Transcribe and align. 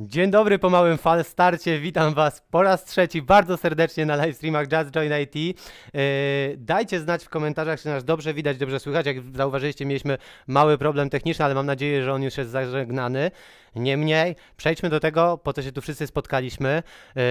Dzień 0.00 0.30
dobry 0.30 0.58
po 0.58 0.70
małym 0.70 0.98
fal 0.98 1.24
starcie, 1.24 1.80
witam 1.80 2.14
Was 2.14 2.42
po 2.50 2.62
raz 2.62 2.84
trzeci 2.84 3.22
bardzo 3.22 3.56
serdecznie 3.56 4.06
na 4.06 4.16
live 4.16 4.36
streamach 4.36 4.72
Just 4.72 4.90
Join 4.90 5.12
IT. 5.22 5.34
Yy, 5.34 5.54
dajcie 6.56 7.00
znać 7.00 7.24
w 7.24 7.28
komentarzach, 7.28 7.80
czy 7.80 7.88
nas 7.88 8.04
dobrze 8.04 8.34
widać, 8.34 8.58
dobrze 8.58 8.80
słychać. 8.80 9.06
Jak 9.06 9.16
zauważyliście, 9.36 9.86
mieliśmy 9.86 10.18
mały 10.46 10.78
problem 10.78 11.10
techniczny, 11.10 11.44
ale 11.44 11.54
mam 11.54 11.66
nadzieję, 11.66 12.04
że 12.04 12.12
on 12.12 12.22
już 12.22 12.38
jest 12.38 12.50
zażegnany. 12.50 13.30
Niemniej, 13.76 14.36
przejdźmy 14.56 14.90
do 14.90 15.00
tego, 15.00 15.38
po 15.38 15.52
co 15.52 15.62
się 15.62 15.72
tu 15.72 15.80
wszyscy 15.80 16.06
spotkaliśmy. 16.06 16.82
Yy, 17.16 17.22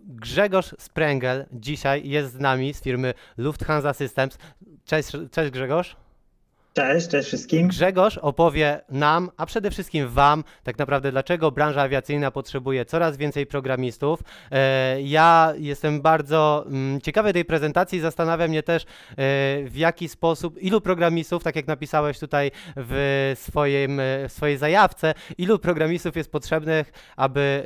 Grzegorz 0.00 0.74
Sprengel 0.78 1.46
dzisiaj 1.52 2.08
jest 2.08 2.32
z 2.32 2.38
nami 2.38 2.74
z 2.74 2.82
firmy 2.82 3.14
Lufthansa 3.36 3.94
Systems. 3.94 4.38
Cześć, 4.84 5.12
cześć 5.30 5.50
Grzegorz. 5.50 5.96
Cześć, 6.76 7.08
cześć 7.08 7.28
wszystkim. 7.28 7.68
Grzegorz 7.68 8.18
opowie 8.18 8.80
nam, 8.88 9.30
a 9.36 9.46
przede 9.46 9.70
wszystkim 9.70 10.08
Wam, 10.08 10.44
tak 10.64 10.78
naprawdę, 10.78 11.12
dlaczego 11.12 11.50
branża 11.50 11.82
awiacyjna 11.82 12.30
potrzebuje 12.30 12.84
coraz 12.84 13.16
więcej 13.16 13.46
programistów. 13.46 14.20
E, 14.52 15.02
ja 15.02 15.52
jestem 15.58 16.00
bardzo 16.02 16.64
mm, 16.66 17.00
ciekawy 17.00 17.32
tej 17.32 17.44
prezentacji. 17.44 18.00
Zastanawia 18.00 18.48
mnie 18.48 18.62
też, 18.62 18.82
e, 18.82 18.86
w 19.64 19.72
jaki 19.74 20.08
sposób, 20.08 20.62
ilu 20.62 20.80
programistów, 20.80 21.42
tak 21.42 21.56
jak 21.56 21.66
napisałeś 21.66 22.18
tutaj 22.18 22.50
w, 22.76 23.32
swoim, 23.40 24.00
e, 24.00 24.28
w 24.28 24.32
swojej 24.32 24.56
zajawce, 24.56 25.14
ilu 25.38 25.58
programistów 25.58 26.16
jest 26.16 26.32
potrzebnych, 26.32 26.92
aby 27.16 27.62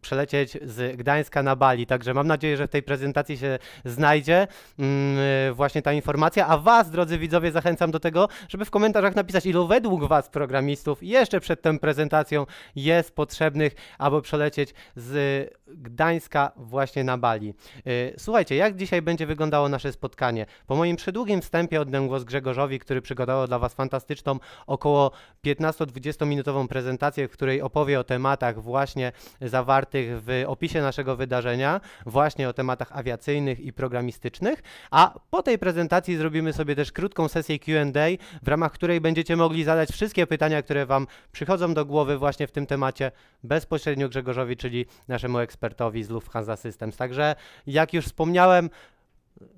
przelecieć 0.00 0.58
z 0.62 0.96
Gdańska 0.96 1.42
na 1.42 1.56
Bali. 1.56 1.86
Także 1.86 2.14
mam 2.14 2.26
nadzieję, 2.26 2.56
że 2.56 2.66
w 2.66 2.70
tej 2.70 2.82
prezentacji 2.82 3.38
się 3.38 3.58
znajdzie 3.84 4.46
mm, 4.78 5.54
właśnie 5.54 5.82
ta 5.82 5.92
informacja. 5.92 6.46
A 6.46 6.58
Was, 6.58 6.90
drodzy 6.90 7.18
widzowie, 7.18 7.52
zachęcam 7.52 7.90
do 7.90 8.00
tego, 8.00 8.28
żeby 8.50 8.64
w 8.64 8.70
komentarzach 8.70 9.16
napisać, 9.16 9.46
ilu 9.46 9.66
według 9.66 10.04
Was 10.04 10.28
programistów 10.28 11.02
jeszcze 11.02 11.40
przed 11.40 11.62
tą 11.62 11.78
prezentacją 11.78 12.46
jest 12.76 13.14
potrzebnych, 13.14 13.74
aby 13.98 14.22
przelecieć 14.22 14.74
z 14.96 15.50
Gdańska 15.66 16.52
właśnie 16.56 17.04
na 17.04 17.18
Bali. 17.18 17.54
Y, 17.86 18.14
słuchajcie, 18.18 18.56
jak 18.56 18.76
dzisiaj 18.76 19.02
będzie 19.02 19.26
wyglądało 19.26 19.68
nasze 19.68 19.92
spotkanie? 19.92 20.46
Po 20.66 20.76
moim 20.76 20.96
przedługim 20.96 21.40
wstępie 21.40 21.80
oddam 21.80 22.08
głos 22.08 22.24
Grzegorzowi, 22.24 22.78
który 22.78 23.02
przygotował 23.02 23.46
dla 23.46 23.58
Was 23.58 23.74
fantastyczną, 23.74 24.38
około 24.66 25.10
15-20 25.46 26.26
minutową 26.26 26.68
prezentację, 26.68 27.28
w 27.28 27.32
której 27.32 27.62
opowie 27.62 28.00
o 28.00 28.04
tematach 28.04 28.62
właśnie 28.62 29.12
zawartych 29.40 30.22
w 30.22 30.44
opisie 30.46 30.82
naszego 30.82 31.16
wydarzenia, 31.16 31.80
właśnie 32.06 32.48
o 32.48 32.52
tematach 32.52 32.92
awiacyjnych 32.92 33.60
i 33.60 33.72
programistycznych, 33.72 34.62
a 34.90 35.14
po 35.30 35.42
tej 35.42 35.58
prezentacji 35.58 36.16
zrobimy 36.16 36.52
sobie 36.52 36.76
też 36.76 36.92
krótką 36.92 37.28
sesję 37.28 37.58
Q&A, 37.58 38.39
w 38.42 38.48
ramach 38.48 38.72
której 38.72 39.00
będziecie 39.00 39.36
mogli 39.36 39.64
zadać 39.64 39.90
wszystkie 39.90 40.26
pytania, 40.26 40.62
które 40.62 40.86
Wam 40.86 41.06
przychodzą 41.32 41.74
do 41.74 41.86
głowy 41.86 42.18
właśnie 42.18 42.46
w 42.46 42.52
tym 42.52 42.66
temacie 42.66 43.12
bezpośrednio 43.44 44.08
Grzegorzowi, 44.08 44.56
czyli 44.56 44.86
naszemu 45.08 45.38
ekspertowi 45.38 46.04
z 46.04 46.10
Lufthansa 46.10 46.56
Systems. 46.56 46.96
Także 46.96 47.34
jak 47.66 47.94
już 47.94 48.04
wspomniałem, 48.04 48.70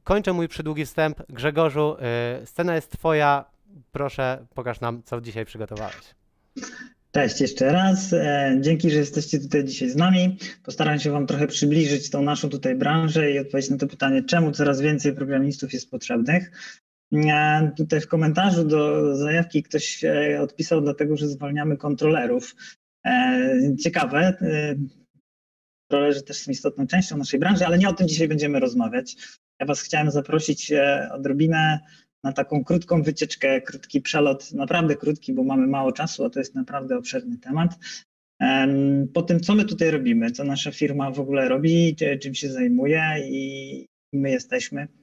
kończę 0.04 0.32
mój 0.32 0.48
przydługi 0.48 0.86
wstęp. 0.86 1.22
Grzegorzu, 1.28 1.96
yy, 2.40 2.46
scena 2.46 2.74
jest 2.74 2.92
Twoja. 2.92 3.44
Proszę, 3.92 4.46
pokaż 4.54 4.80
nam, 4.80 5.02
co 5.04 5.20
dzisiaj 5.20 5.44
przygotowałeś. 5.44 6.14
Cześć 7.12 7.40
jeszcze 7.40 7.72
raz. 7.72 8.12
E, 8.12 8.56
dzięki, 8.60 8.90
że 8.90 8.98
jesteście 8.98 9.38
tutaj 9.38 9.64
dzisiaj 9.64 9.90
z 9.90 9.96
nami. 9.96 10.36
Postaram 10.64 10.98
się 10.98 11.10
Wam 11.10 11.26
trochę 11.26 11.46
przybliżyć 11.46 12.10
tą 12.10 12.22
naszą 12.22 12.48
tutaj 12.48 12.74
branżę 12.74 13.30
i 13.30 13.38
odpowiedzieć 13.38 13.70
na 13.70 13.76
to 13.76 13.86
pytanie, 13.86 14.22
czemu 14.22 14.52
coraz 14.52 14.80
więcej 14.80 15.12
programistów 15.12 15.72
jest 15.72 15.90
potrzebnych. 15.90 16.50
Tutaj 17.76 18.00
w 18.00 18.08
komentarzu 18.08 18.64
do 18.64 19.16
zajawki 19.16 19.62
ktoś 19.62 20.04
e, 20.04 20.40
odpisał 20.40 20.80
dlatego, 20.80 21.16
że 21.16 21.28
zwalniamy 21.28 21.76
kontrolerów. 21.76 22.54
E, 23.06 23.76
ciekawe. 23.82 24.18
E, 24.18 24.74
kontrolerzy 25.90 26.22
też 26.22 26.36
są 26.36 26.50
istotną 26.50 26.86
częścią 26.86 27.16
naszej 27.16 27.40
branży, 27.40 27.66
ale 27.66 27.78
nie 27.78 27.88
o 27.88 27.92
tym 27.92 28.08
dzisiaj 28.08 28.28
będziemy 28.28 28.60
rozmawiać. 28.60 29.16
Ja 29.60 29.66
Was 29.66 29.82
chciałem 29.82 30.10
zaprosić 30.10 30.72
odrobinę 31.12 31.80
na 32.24 32.32
taką 32.32 32.64
krótką 32.64 33.02
wycieczkę, 33.02 33.60
krótki 33.60 34.00
przelot, 34.00 34.52
naprawdę 34.52 34.96
krótki, 34.96 35.32
bo 35.32 35.44
mamy 35.44 35.66
mało 35.66 35.92
czasu, 35.92 36.24
a 36.24 36.30
to 36.30 36.38
jest 36.38 36.54
naprawdę 36.54 36.96
obszerny 36.96 37.38
temat. 37.38 37.78
Po 39.14 39.22
tym, 39.22 39.40
co 39.40 39.54
my 39.54 39.64
tutaj 39.64 39.90
robimy, 39.90 40.30
co 40.30 40.44
nasza 40.44 40.70
firma 40.70 41.10
w 41.10 41.20
ogóle 41.20 41.48
robi, 41.48 41.96
czym 42.20 42.34
się 42.34 42.48
zajmuje 42.52 43.02
i 43.24 43.86
my 44.12 44.30
jesteśmy. 44.30 45.01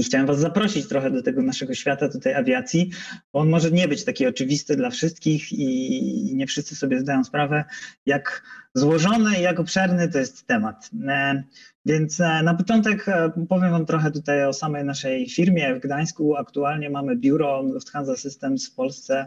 I 0.00 0.02
chciałem 0.02 0.26
Was 0.26 0.38
zaprosić 0.38 0.88
trochę 0.88 1.10
do 1.10 1.22
tego 1.22 1.42
naszego 1.42 1.74
świata 1.74 2.08
tutaj 2.08 2.34
awiacji, 2.34 2.90
bo 3.32 3.40
on 3.40 3.48
może 3.48 3.70
nie 3.70 3.88
być 3.88 4.04
taki 4.04 4.26
oczywisty 4.26 4.76
dla 4.76 4.90
wszystkich 4.90 5.52
i 5.52 6.32
nie 6.34 6.46
wszyscy 6.46 6.76
sobie 6.76 7.00
zdają 7.00 7.24
sprawę, 7.24 7.64
jak 8.06 8.42
złożony 8.74 9.38
i 9.38 9.42
jak 9.42 9.60
obszerny 9.60 10.08
to 10.08 10.18
jest 10.18 10.46
temat. 10.46 10.90
E, 11.08 11.44
więc 11.86 12.20
e, 12.20 12.42
na 12.42 12.54
początek 12.54 13.08
e, 13.08 13.30
powiem 13.48 13.70
Wam 13.70 13.86
trochę 13.86 14.10
tutaj 14.10 14.44
o 14.44 14.52
samej 14.52 14.84
naszej 14.84 15.30
firmie 15.30 15.74
w 15.74 15.80
Gdańsku. 15.80 16.36
Aktualnie 16.36 16.90
mamy 16.90 17.16
biuro 17.16 17.62
Lufthansa 17.62 18.16
Systems 18.16 18.68
w 18.68 18.74
Polsce. 18.74 19.26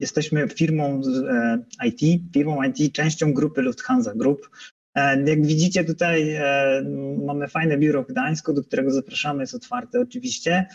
Jesteśmy 0.00 0.48
firmą 0.48 1.02
IT, 1.84 2.32
firmą 2.34 2.62
IT, 2.62 2.92
częścią 2.92 3.32
grupy 3.34 3.62
Lufthansa 3.62 4.14
Group. 4.14 4.50
E, 4.96 5.22
jak 5.30 5.46
widzicie 5.46 5.84
tutaj 5.84 6.30
e, 6.34 6.82
mamy 7.26 7.48
fajne 7.48 7.78
biuro 7.78 8.02
w 8.02 8.06
Gdańsku, 8.06 8.52
do 8.52 8.62
którego 8.62 8.90
zapraszamy, 8.90 9.42
jest 9.42 9.54
otwarte 9.54 10.00
oczywiście, 10.00 10.66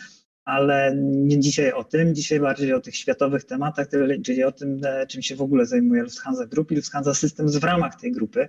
ale 0.44 0.92
nie 0.96 1.40
dzisiaj 1.40 1.72
o 1.72 1.84
tym, 1.84 2.14
dzisiaj 2.14 2.40
bardziej 2.40 2.72
o 2.72 2.80
tych 2.80 2.96
światowych 2.96 3.44
tematach, 3.44 3.86
czyli 4.24 4.44
o 4.44 4.52
tym, 4.52 4.80
e, 4.84 5.06
czym 5.06 5.22
się 5.22 5.36
w 5.36 5.42
ogóle 5.42 5.66
zajmuje 5.66 6.02
Lufthansa 6.02 6.46
Group 6.46 6.72
i 6.72 6.76
Lufthansa 6.76 7.14
Systems 7.14 7.56
w 7.56 7.64
ramach 7.64 8.00
tej 8.00 8.12
grupy. 8.12 8.48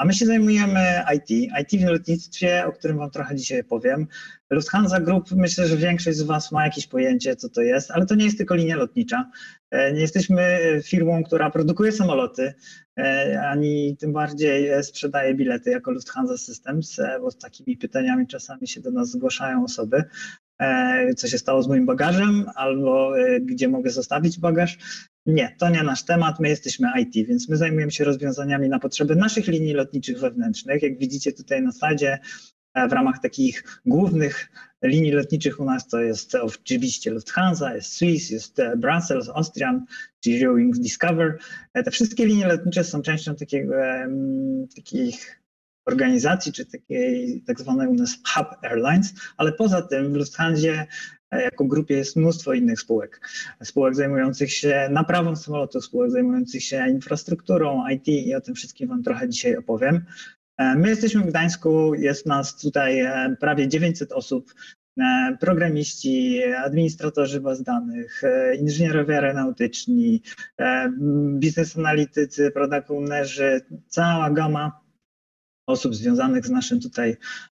A 0.00 0.04
my 0.04 0.14
się 0.14 0.26
zajmujemy 0.26 1.02
IT, 1.16 1.30
IT 1.30 1.80
w 1.80 1.84
lotnictwie, 1.84 2.66
o 2.66 2.72
którym 2.72 2.98
Wam 2.98 3.10
trochę 3.10 3.36
dzisiaj 3.36 3.64
powiem. 3.64 4.06
Lufthansa 4.50 5.00
Group, 5.00 5.30
myślę, 5.30 5.68
że 5.68 5.76
większość 5.76 6.18
z 6.18 6.22
Was 6.22 6.52
ma 6.52 6.64
jakieś 6.64 6.86
pojęcie, 6.86 7.36
co 7.36 7.48
to 7.48 7.62
jest, 7.62 7.90
ale 7.90 8.06
to 8.06 8.14
nie 8.14 8.24
jest 8.24 8.38
tylko 8.38 8.54
linia 8.54 8.76
lotnicza. 8.76 9.30
E, 9.70 9.92
nie 9.92 10.00
jesteśmy 10.00 10.58
firmą, 10.84 11.24
która 11.24 11.50
produkuje 11.50 11.92
samoloty, 11.92 12.54
e, 12.98 13.42
ani 13.42 13.96
tym 13.96 14.12
bardziej 14.12 14.84
sprzedaje 14.84 15.34
bilety 15.34 15.70
jako 15.70 15.90
Lufthansa 15.90 16.36
Systems, 16.36 16.98
e, 16.98 17.18
bo 17.20 17.30
z 17.30 17.38
takimi 17.38 17.76
pytaniami 17.76 18.26
czasami 18.26 18.68
się 18.68 18.80
do 18.80 18.90
nas 18.90 19.10
zgłaszają 19.10 19.64
osoby. 19.64 20.04
Co 21.16 21.28
się 21.28 21.38
stało 21.38 21.62
z 21.62 21.68
moim 21.68 21.86
bagażem, 21.86 22.50
albo 22.54 23.12
gdzie 23.40 23.68
mogę 23.68 23.90
zostawić 23.90 24.38
bagaż. 24.38 24.78
Nie, 25.26 25.56
to 25.58 25.68
nie 25.68 25.82
nasz 25.82 26.04
temat, 26.04 26.40
my 26.40 26.48
jesteśmy 26.48 26.88
IT, 27.00 27.28
więc 27.28 27.48
my 27.48 27.56
zajmujemy 27.56 27.92
się 27.92 28.04
rozwiązaniami 28.04 28.68
na 28.68 28.78
potrzeby 28.78 29.16
naszych 29.16 29.46
linii 29.46 29.72
lotniczych 29.72 30.20
wewnętrznych. 30.20 30.82
Jak 30.82 30.98
widzicie 30.98 31.32
tutaj 31.32 31.62
na 31.62 31.72
slajdzie, 31.72 32.18
e, 32.74 32.88
w 32.88 32.92
ramach 32.92 33.18
takich 33.22 33.80
głównych 33.86 34.48
linii 34.82 35.12
lotniczych 35.12 35.60
u 35.60 35.64
nas 35.64 35.88
to 35.88 36.00
jest 36.00 36.34
oczywiście 36.34 37.10
Lufthansa, 37.10 37.74
jest 37.74 37.92
Swiss, 37.92 38.30
jest 38.30 38.58
e, 38.58 38.76
Brussels, 38.76 39.28
Austrian, 39.28 39.84
czy 40.20 40.30
Eurowings 40.30 40.78
Discover. 40.78 41.38
E, 41.74 41.82
te 41.82 41.90
wszystkie 41.90 42.26
linie 42.26 42.46
lotnicze 42.46 42.84
są 42.84 43.02
częścią 43.02 43.34
takiego, 43.34 43.74
takich 44.76 45.40
organizacji, 45.86 46.52
czy 46.52 46.66
takiej 46.66 47.42
tak 47.46 47.60
zwanej 47.60 47.88
u 47.88 47.94
nas 47.94 48.16
Hub 48.34 48.46
Airlines, 48.62 49.14
ale 49.36 49.52
poza 49.52 49.82
tym 49.82 50.12
w 50.12 50.16
Lufthansie 50.16 50.86
jako 51.32 51.64
grupie 51.64 51.94
jest 51.94 52.16
mnóstwo 52.16 52.52
innych 52.52 52.80
spółek. 52.80 53.28
Spółek 53.62 53.94
zajmujących 53.94 54.52
się 54.52 54.88
naprawą 54.90 55.36
samolotów, 55.36 55.84
spółek 55.84 56.10
zajmujących 56.10 56.64
się 56.64 56.88
infrastrukturą, 56.88 57.88
IT 57.88 58.08
i 58.08 58.34
o 58.34 58.40
tym 58.40 58.54
wszystkim 58.54 58.88
Wam 58.88 59.02
trochę 59.02 59.28
dzisiaj 59.28 59.56
opowiem. 59.56 60.04
E, 60.60 60.74
my 60.74 60.88
jesteśmy 60.88 61.22
w 61.22 61.26
Gdańsku, 61.26 61.94
jest 61.94 62.26
nas 62.26 62.56
tutaj 62.56 63.00
e, 63.00 63.36
prawie 63.40 63.68
900 63.68 64.12
osób, 64.12 64.54
e, 65.00 65.36
programiści, 65.40 66.42
administratorzy 66.64 67.40
baz 67.40 67.62
danych, 67.62 68.22
inżynierowie 68.60 69.14
aeronautyczni, 69.14 70.22
biznes 71.38 71.78
analitycy, 71.78 72.50
product 72.50 72.90
ownerzy, 72.90 73.60
cała 73.88 74.30
gama 74.30 74.80
osób 75.70 75.94
związanych 75.94 76.46
z 76.46 76.50
naszym 76.50 76.80
tutaj 76.80 77.16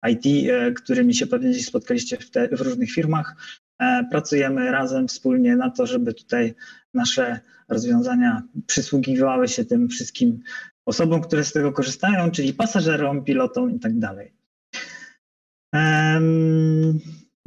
IT, 0.08 0.50
którymi 0.76 1.14
się 1.14 1.26
pewnie 1.26 1.50
gdzieś 1.50 1.66
spotkaliście 1.66 2.16
w, 2.16 2.30
te, 2.30 2.48
w 2.48 2.60
różnych 2.60 2.90
firmach. 2.90 3.36
E, 3.82 4.04
pracujemy 4.10 4.70
razem 4.70 5.08
wspólnie 5.08 5.56
na 5.56 5.70
to, 5.70 5.86
żeby 5.86 6.14
tutaj 6.14 6.54
nasze 6.94 7.40
rozwiązania 7.68 8.42
przysługiwały 8.66 9.48
się 9.48 9.64
tym 9.64 9.88
wszystkim 9.88 10.40
osobom, 10.86 11.22
które 11.22 11.44
z 11.44 11.52
tego 11.52 11.72
korzystają, 11.72 12.30
czyli 12.30 12.54
pasażerom, 12.54 13.24
pilotom 13.24 13.76
i 13.76 13.80
tak 13.80 13.98
dalej. 13.98 14.32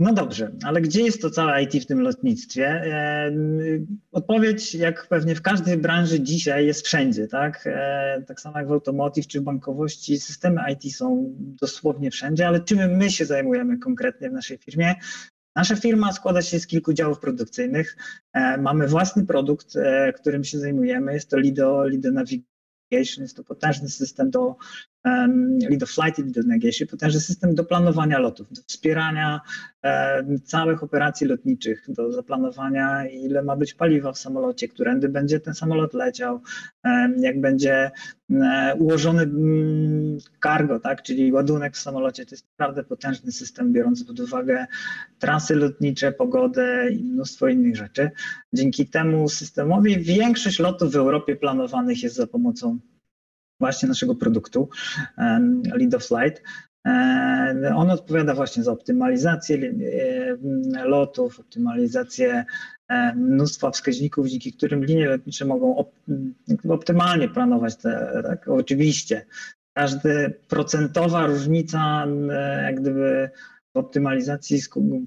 No 0.04 0.14
dobrze, 0.14 0.52
ale 0.64 0.82
gdzie 0.82 1.04
jest 1.04 1.22
to 1.22 1.30
całe 1.30 1.64
IT 1.64 1.84
w 1.84 1.86
tym 1.86 2.02
lotnictwie? 2.02 2.84
Odpowiedź, 4.12 4.76
jak 4.76 5.08
pewnie 5.08 5.36
w 5.36 5.42
każdej 5.42 5.78
branży 5.78 6.22
dzisiaj, 6.22 6.66
jest 6.66 6.86
wszędzie, 6.86 7.28
tak? 7.28 7.64
E, 7.66 8.24
tak 8.28 8.42
samo 8.42 8.60
jak 8.60 8.68
w 8.68 8.72
automotive 8.72 9.28
czy 9.28 9.42
w 9.42 9.44
bankowości, 9.44 10.18
systemy 10.18 10.62
IT 10.72 10.96
są 10.96 11.34
dosłownie 11.38 12.12
wszędzie, 12.12 12.48
ale 12.48 12.60
czym 12.60 12.98
my 12.98 13.12
się 13.12 13.26
zajmujemy 13.26 13.78
konkretnie 13.78 14.30
w 14.30 14.34
naszej 14.34 14.58
firmie? 14.58 14.96
Nasza 15.56 15.76
firma 15.76 16.14
składa 16.14 16.42
się 16.42 16.60
z 16.60 16.68
kilku 16.68 16.94
działów 16.94 17.20
produkcyjnych. 17.20 17.98
Mamy 18.60 18.88
własny 18.88 19.26
produkt, 19.26 19.74
którym 20.16 20.44
się 20.44 20.60
zajmujemy. 20.60 21.14
Jest 21.14 21.30
to 21.30 21.38
Lido, 21.38 21.88
Lido 21.88 22.12
Navigation, 22.12 23.24
jest 23.24 23.36
to 23.36 23.44
potężny 23.44 23.90
system 23.90 24.32
do 24.32 24.56
lead 25.70 25.84
of 25.84 25.90
flight 25.90 26.20
i 26.20 26.24
lead 26.24 26.38
of 26.38 26.90
potężny 26.92 27.20
system 27.20 27.56
do 27.56 27.64
planowania 27.64 28.20
lotów, 28.20 28.54
do 28.54 28.62
wspierania 28.68 29.42
całych 30.44 30.84
operacji 30.84 31.28
lotniczych, 31.28 31.86
do 31.88 32.12
zaplanowania 32.12 33.08
ile 33.08 33.44
ma 33.44 33.56
być 33.56 33.74
paliwa 33.74 34.12
w 34.12 34.18
samolocie, 34.18 34.68
którędy 34.68 35.10
będzie 35.10 35.40
ten 35.40 35.54
samolot 35.54 35.94
leciał, 35.94 36.42
jak 37.18 37.42
będzie 37.42 37.92
ułożony 38.80 39.24
mm, 39.24 40.18
cargo, 40.44 40.80
tak, 40.80 41.02
czyli 41.02 41.32
ładunek 41.32 41.76
w 41.76 41.80
samolocie. 41.80 42.26
To 42.26 42.36
jest 42.36 42.48
naprawdę 42.50 42.84
potężny 42.84 43.32
system, 43.32 43.74
biorąc 43.74 44.04
pod 44.04 44.20
uwagę 44.20 44.66
trasy 45.20 45.56
lotnicze, 45.56 46.12
pogodę 46.12 46.92
i 46.92 47.04
mnóstwo 47.04 47.48
innych 47.48 47.76
rzeczy. 47.76 48.12
Dzięki 48.54 48.88
temu 48.88 49.30
systemowi 49.30 49.98
większość 49.98 50.60
lotów 50.60 50.92
w 50.92 50.96
Europie 50.96 51.36
planowanych 51.36 52.04
jest 52.04 52.16
za 52.16 52.28
pomocą 52.28 52.80
właśnie 53.60 53.90
naszego 53.90 54.16
produktu 54.16 54.70
Lead 55.76 55.94
of 55.94 56.08
Flight. 56.08 56.42
On 57.76 57.92
odpowiada 57.92 58.36
właśnie 58.36 58.64
za 58.64 58.72
optymalizację 58.72 59.74
e, 60.78 60.86
lotów, 60.86 61.40
optymalizację 61.40 62.46
e, 62.88 63.16
mnóstwa 63.16 63.72
wskaźników, 63.72 64.28
dzięki 64.28 64.54
którym 64.54 64.86
linie 64.86 65.10
lotnicze 65.10 65.46
mogą 65.46 65.86
optymalnie 66.70 67.30
planować 67.30 67.76
te, 67.76 68.22
tak, 68.24 68.48
oczywiście. 68.48 69.26
Każda 69.74 70.10
procentowa 70.48 71.28
różnica 71.28 72.06
e, 72.32 72.64
jak 72.64 72.82
gdyby 72.82 73.30
w 73.76 73.78
optymalizacji 73.78 74.60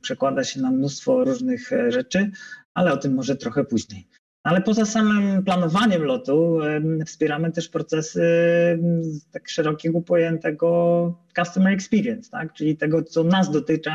przekłada 0.02 0.44
się 0.44 0.60
na 0.60 0.70
mnóstwo 0.70 1.24
różnych 1.24 1.70
rzeczy, 1.88 2.30
ale 2.74 2.92
o 2.92 2.96
tym 2.96 3.14
może 3.14 3.36
trochę 3.36 3.64
później. 3.64 4.08
Ale 4.46 4.60
poza 4.60 4.84
samym 4.84 5.44
planowaniem 5.44 6.02
lotu 6.02 6.58
wspieramy 7.06 7.52
też 7.52 7.68
procesy 7.68 8.22
tak 9.32 9.48
szerokiego 9.48 10.00
pojętego 10.00 11.18
customer 11.36 11.72
experience, 11.72 12.30
tak? 12.30 12.52
czyli 12.52 12.76
tego, 12.76 13.02
co 13.02 13.24
nas 13.24 13.50
dotyczy, 13.50 13.90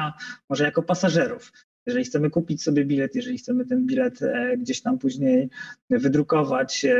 może 0.49 0.63
jako 0.63 0.83
pasażerów. 0.83 1.51
Jeżeli 1.85 2.05
chcemy 2.05 2.29
kupić 2.29 2.63
sobie 2.63 2.85
bilet, 2.85 3.15
jeżeli 3.15 3.37
chcemy 3.37 3.65
ten 3.65 3.85
bilet 3.85 4.21
e, 4.21 4.57
gdzieś 4.57 4.81
tam 4.81 4.99
później 4.99 5.49
wydrukować, 5.89 6.85
e, 6.85 6.95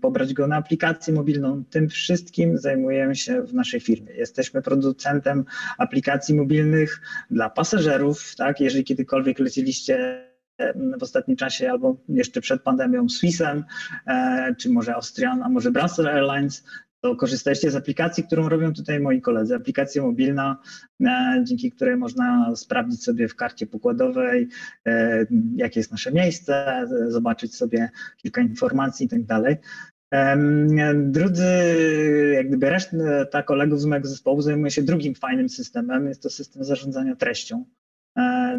pobrać 0.00 0.34
go 0.34 0.46
na 0.46 0.56
aplikację 0.56 1.14
mobilną, 1.14 1.64
tym 1.64 1.88
wszystkim 1.88 2.58
zajmujemy 2.58 3.16
się 3.16 3.42
w 3.42 3.54
naszej 3.54 3.80
firmie. 3.80 4.12
Jesteśmy 4.12 4.62
producentem 4.62 5.44
aplikacji 5.78 6.34
mobilnych 6.34 7.00
dla 7.30 7.50
pasażerów, 7.50 8.34
tak? 8.36 8.60
Jeżeli 8.60 8.84
kiedykolwiek 8.84 9.38
leciliście 9.38 10.27
w 10.98 11.02
ostatnim 11.02 11.36
czasie 11.36 11.70
albo 11.70 11.96
jeszcze 12.08 12.40
przed 12.40 12.62
pandemią 12.62 13.08
Swissem, 13.08 13.64
e, 14.06 14.54
czy 14.58 14.70
może 14.70 14.94
Austrian, 14.94 15.42
a 15.42 15.48
może 15.48 15.70
Brussels 15.70 16.08
Airlines, 16.08 16.64
to 17.00 17.16
korzystajcie 17.16 17.70
z 17.70 17.76
aplikacji, 17.76 18.24
którą 18.24 18.48
robią 18.48 18.72
tutaj 18.72 19.00
moi 19.00 19.20
koledzy. 19.20 19.54
Aplikacja 19.54 20.02
mobilna, 20.02 20.56
e, 21.00 21.40
dzięki 21.44 21.72
której 21.72 21.96
można 21.96 22.56
sprawdzić 22.56 23.04
sobie 23.04 23.28
w 23.28 23.36
karcie 23.36 23.66
pokładowej, 23.66 24.48
e, 24.86 25.26
jakie 25.56 25.80
jest 25.80 25.90
nasze 25.90 26.12
miejsce, 26.12 26.84
zobaczyć 27.08 27.54
sobie 27.56 27.90
kilka 28.16 28.40
informacji 28.40 29.06
i 29.06 29.08
tak 29.08 29.24
dalej. 29.24 29.56
Drudzy, 30.94 31.44
jak 32.34 32.48
gdyby 32.48 32.70
reszta 32.70 33.42
kolegów 33.42 33.80
z 33.80 33.84
mojego 33.84 34.08
zespołu 34.08 34.42
zajmuje 34.42 34.70
się 34.70 34.82
drugim 34.82 35.14
fajnym 35.14 35.48
systemem, 35.48 36.08
jest 36.08 36.22
to 36.22 36.30
system 36.30 36.64
zarządzania 36.64 37.16
treścią. 37.16 37.64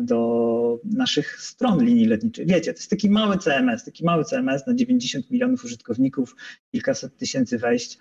Do 0.01 0.80
naszych 0.84 1.42
stron 1.42 1.86
linii 1.86 2.06
lotniczych. 2.06 2.48
Wiecie, 2.48 2.74
to 2.74 2.80
jest 2.80 2.90
taki 2.90 3.10
mały 3.10 3.38
CMS, 3.38 3.84
taki 3.84 4.06
mały 4.06 4.24
CMS 4.24 4.68
na 4.68 4.74
90 4.74 5.31
milionów 5.31 5.63
użytkowników, 5.63 6.36
kilkaset 6.72 7.18
tysięcy 7.18 7.57
wejść, 7.57 8.00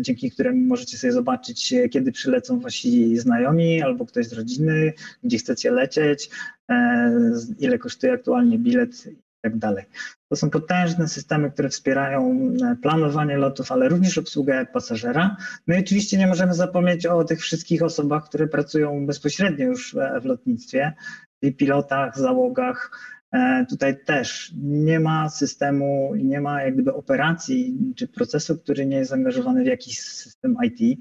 dzięki 0.00 0.30
któremu 0.30 0.66
możecie 0.66 0.98
sobie 0.98 1.12
zobaczyć, 1.12 1.74
kiedy 1.90 2.12
przylecą 2.12 2.60
wasi 2.60 3.16
znajomi 3.16 3.82
albo 3.82 4.06
ktoś 4.06 4.26
z 4.26 4.32
rodziny, 4.32 4.92
gdzie 5.24 5.38
chcecie 5.38 5.70
lecieć, 5.70 6.30
e, 6.70 7.12
ile 7.58 7.78
kosztuje 7.78 8.12
aktualnie 8.12 8.58
bilet 8.58 9.08
tak 9.44 9.58
dalej. 9.58 9.84
To 10.28 10.36
są 10.36 10.50
potężne 10.50 11.08
systemy, 11.08 11.50
które 11.50 11.68
wspierają 11.68 12.30
e, 12.62 12.76
planowanie 12.82 13.36
lotów, 13.36 13.72
ale 13.72 13.88
również 13.88 14.18
obsługę 14.18 14.66
pasażera. 14.72 15.36
No 15.66 15.74
i 15.74 15.78
oczywiście 15.78 16.18
nie 16.18 16.26
możemy 16.26 16.54
zapomnieć 16.54 17.06
o 17.06 17.24
tych 17.24 17.40
wszystkich 17.40 17.82
osobach, 17.82 18.24
które 18.24 18.46
pracują 18.46 19.06
bezpośrednio 19.06 19.66
już 19.66 19.96
w 20.22 20.24
lotnictwie, 20.24 20.92
czyli 21.40 21.52
pilotach, 21.52 22.18
załogach. 22.18 22.90
E, 23.32 23.66
tutaj 23.70 24.04
też 24.04 24.52
nie 24.62 25.00
ma 25.00 25.28
systemu 25.28 26.14
i 26.14 26.24
nie 26.24 26.40
ma 26.40 26.62
jak 26.62 26.74
gdyby 26.74 26.94
operacji 26.94 27.78
czy 27.96 28.08
procesu, 28.08 28.58
który 28.58 28.86
nie 28.86 28.96
jest 28.96 29.10
zaangażowany 29.10 29.64
w 29.64 29.66
jakiś 29.66 30.00
system 30.00 30.56
IT. 30.64 31.00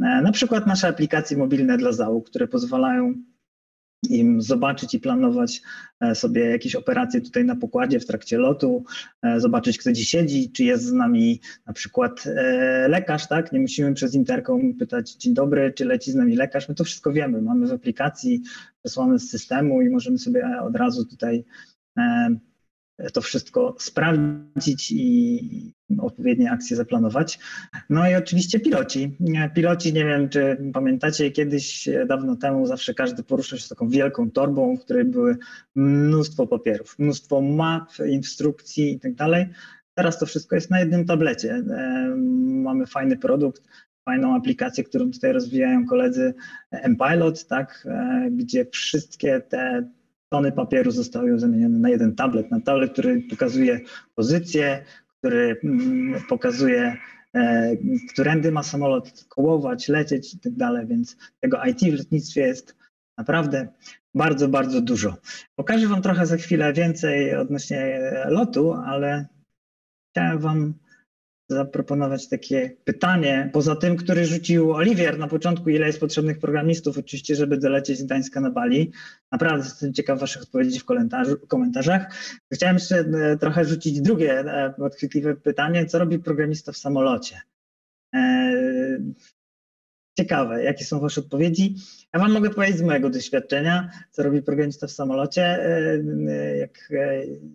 E, 0.00 0.22
na 0.22 0.32
przykład 0.32 0.66
nasze 0.66 0.88
aplikacje 0.88 1.36
mobilne 1.36 1.78
dla 1.78 1.92
załóg, 1.92 2.30
które 2.30 2.48
pozwalają 2.48 3.14
im 4.08 4.42
zobaczyć 4.42 4.94
i 4.94 5.00
planować 5.00 5.62
e, 6.00 6.14
sobie 6.14 6.44
jakieś 6.44 6.74
operacje 6.76 7.20
tutaj 7.20 7.44
na 7.44 7.56
pokładzie 7.56 8.00
w 8.00 8.06
trakcie 8.06 8.38
lotu, 8.38 8.84
e, 9.22 9.40
zobaczyć 9.40 9.78
kto 9.78 9.90
gdzie 9.90 10.04
siedzi, 10.04 10.52
czy 10.52 10.64
jest 10.64 10.84
z 10.84 10.92
nami 10.92 11.40
na 11.66 11.72
przykład 11.72 12.26
e, 12.26 12.88
lekarz, 12.88 13.28
tak? 13.28 13.52
Nie 13.52 13.60
musimy 13.60 13.94
przez 13.94 14.14
interkom 14.14 14.74
pytać 14.74 15.12
dzień 15.12 15.34
dobry, 15.34 15.72
czy 15.76 15.84
leci 15.84 16.12
z 16.12 16.14
nami 16.14 16.36
lekarz, 16.36 16.68
my 16.68 16.74
to 16.74 16.84
wszystko 16.84 17.12
wiemy, 17.12 17.42
mamy 17.42 17.66
w 17.66 17.72
aplikacji 17.72 18.42
przesłane 18.82 19.18
z 19.18 19.30
systemu 19.30 19.82
i 19.82 19.90
możemy 19.90 20.18
sobie 20.18 20.60
od 20.62 20.76
razu 20.76 21.04
tutaj 21.04 21.44
to 23.12 23.20
wszystko 23.20 23.76
sprawdzić 23.78 24.92
i 24.92 25.72
odpowiednie 25.98 26.50
akcje 26.50 26.76
zaplanować. 26.76 27.38
No 27.90 28.10
i 28.10 28.14
oczywiście 28.14 28.60
piloci. 28.60 29.16
Piloci, 29.54 29.92
nie 29.92 30.04
wiem 30.04 30.28
czy 30.28 30.70
pamiętacie, 30.72 31.30
kiedyś 31.30 31.88
dawno 32.06 32.36
temu 32.36 32.66
zawsze 32.66 32.94
każdy 32.94 33.22
poruszał 33.22 33.58
się 33.58 33.68
taką 33.68 33.88
wielką 33.88 34.30
torbą, 34.30 34.76
w 34.76 34.80
której 34.80 35.04
były 35.04 35.36
mnóstwo 35.74 36.46
papierów, 36.46 36.98
mnóstwo 36.98 37.40
map, 37.40 37.88
instrukcji 38.06 38.92
i 38.92 39.00
tak 39.00 39.14
dalej. 39.14 39.46
Teraz 39.94 40.18
to 40.18 40.26
wszystko 40.26 40.54
jest 40.54 40.70
na 40.70 40.80
jednym 40.80 41.04
tablecie. 41.04 41.62
Mamy 42.46 42.86
fajny 42.86 43.16
produkt, 43.16 43.62
fajną 44.04 44.36
aplikację, 44.36 44.84
którą 44.84 45.10
tutaj 45.10 45.32
rozwijają 45.32 45.86
koledzy 45.86 46.34
MPilot, 46.70 47.46
tak, 47.46 47.88
e, 47.90 48.28
gdzie 48.30 48.66
wszystkie 48.66 49.40
te 49.40 49.88
tony 50.32 50.52
papieru 50.52 50.90
zostały 50.90 51.38
zamienione 51.38 51.78
na 51.78 51.88
jeden 51.88 52.14
tablet, 52.14 52.50
na 52.50 52.60
tablet, 52.60 52.92
który 52.92 53.22
pokazuje 53.30 53.80
pozycję, 54.14 54.84
który 55.18 55.56
mm, 55.64 56.20
pokazuje, 56.28 56.96
e, 57.34 57.76
którędy 58.12 58.52
ma 58.52 58.62
samolot 58.62 59.24
kołować, 59.28 59.88
lecieć 59.88 60.34
i 60.34 60.38
tak 60.38 60.52
dalej, 60.52 60.86
więc 60.86 61.16
tego 61.40 61.64
IT 61.64 61.80
w 61.80 61.98
lotnictwie 61.98 62.40
jest 62.40 62.76
naprawdę 63.18 63.68
bardzo, 64.14 64.48
bardzo 64.48 64.80
dużo. 64.80 65.16
Pokażę 65.54 65.88
Wam 65.88 66.02
trochę 66.02 66.26
za 66.26 66.36
chwilę 66.36 66.72
więcej 66.72 67.36
odnośnie 67.36 68.00
lotu, 68.28 68.72
ale 68.72 69.26
chciałem 70.10 70.38
Wam 70.38 70.74
zaproponować 71.48 72.28
takie 72.28 72.76
pytanie, 72.84 73.50
poza 73.52 73.76
tym, 73.76 73.96
który 73.96 74.24
rzucił 74.24 74.72
Oliwier 74.72 75.18
na 75.18 75.28
początku, 75.28 75.70
ile 75.70 75.86
jest 75.86 76.00
potrzebnych 76.00 76.38
programistów, 76.38 76.98
oczywiście, 76.98 77.36
żeby 77.36 77.56
dolecieć 77.56 77.98
z 77.98 78.02
Gdańska 78.02 78.40
na 78.40 78.50
Bali. 78.50 78.92
Naprawdę 79.32 79.64
jestem 79.64 79.94
ciekaw 79.94 80.20
Waszych 80.20 80.42
odpowiedzi 80.42 80.80
w 80.80 81.46
komentarzach. 81.48 82.14
Chciałem 82.52 82.76
jeszcze 82.76 82.96
e, 82.96 83.36
trochę 83.36 83.64
rzucić 83.64 84.00
drugie 84.00 84.40
e, 84.40 84.74
podchwytliwe 84.78 85.36
pytanie, 85.36 85.86
co 85.86 85.98
robi 85.98 86.18
programista 86.18 86.72
w 86.72 86.76
samolocie? 86.76 87.40
E, 88.14 88.52
ciekawe, 90.18 90.64
jakie 90.64 90.84
są 90.84 91.00
Wasze 91.00 91.20
odpowiedzi. 91.20 91.74
Ja 92.14 92.20
Wam 92.20 92.32
mogę 92.32 92.50
powiedzieć 92.50 92.76
z 92.76 92.82
mojego 92.82 93.10
doświadczenia, 93.10 93.90
co 94.10 94.22
robi 94.22 94.42
programista 94.42 94.86
w 94.86 94.90
samolocie. 94.90 95.58
Jak 96.58 96.92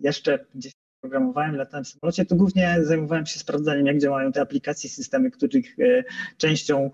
jeszcze 0.02 0.46
gdzieś 0.54 0.72
programowałem, 1.00 1.56
latałem 1.56 1.84
w 1.84 1.88
samolocie, 1.88 2.24
to 2.24 2.36
głównie 2.36 2.76
zajmowałem 2.82 3.26
się 3.26 3.38
sprawdzaniem, 3.38 3.86
jak 3.86 3.98
działają 3.98 4.32
te 4.32 4.40
aplikacje, 4.40 4.90
systemy, 4.90 5.30
których 5.30 5.78
e, 5.78 6.04
częścią 6.36 6.90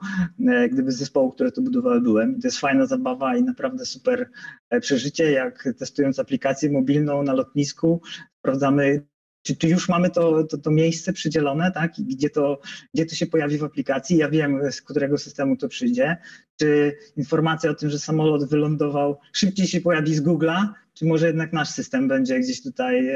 e, 0.49 0.69
gdyby 0.69 0.93
zespołu, 0.93 1.31
które 1.33 1.53
to 1.53 1.63
budowały 1.63 2.01
byłem. 2.01 2.41
To 2.41 2.47
jest 2.47 2.59
fajna 2.59 2.87
zabawa 2.87 3.37
i 3.37 3.43
naprawdę 3.43 3.87
super 3.87 4.31
e, 4.71 4.81
przeżycie, 4.81 5.33
jak 5.33 5.69
testując 5.79 6.19
aplikację 6.19 6.71
mobilną 6.71 7.23
na 7.23 7.33
lotnisku, 7.33 8.03
sprawdzamy 8.39 9.07
czy, 9.45 9.57
czy 9.57 9.69
już 9.69 9.89
mamy 9.89 10.11
to, 10.11 10.45
to, 10.45 10.59
to, 10.59 10.71
miejsce 10.71 11.13
przydzielone, 11.13 11.73
tak? 11.73 11.93
Gdzie 11.99 12.31
to, 12.31 12.61
gdzie 12.95 13.07
to 13.07 13.15
się 13.15 13.27
pojawi 13.27 13.59
w 13.59 13.65
aplikacji? 13.65 14.17
Ja 14.17 14.31
wiem, 14.31 14.73
z 14.73 14.83
którego 14.83 15.19
systemu 15.19 15.57
to 15.57 15.69
przyjdzie. 15.69 16.17
Czy 16.57 16.97
informacja 17.17 17.71
o 17.71 17.75
tym, 17.75 17.91
że 17.91 17.99
samolot 17.99 18.51
wylądował, 18.51 19.19
szybciej 19.33 19.67
się 19.67 19.81
pojawi 19.81 20.15
z 20.15 20.23
Google'a, 20.23 20.69
czy 20.95 21.07
może 21.07 21.27
jednak 21.27 21.53
nasz 21.53 21.69
system 21.69 22.09
będzie 22.09 22.41
gdzieś 22.41 22.63
tutaj 22.63 23.09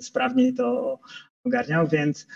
sprawniej 0.00 0.54
to 0.54 0.98
ogarniał, 1.44 1.88
więc 1.88 2.26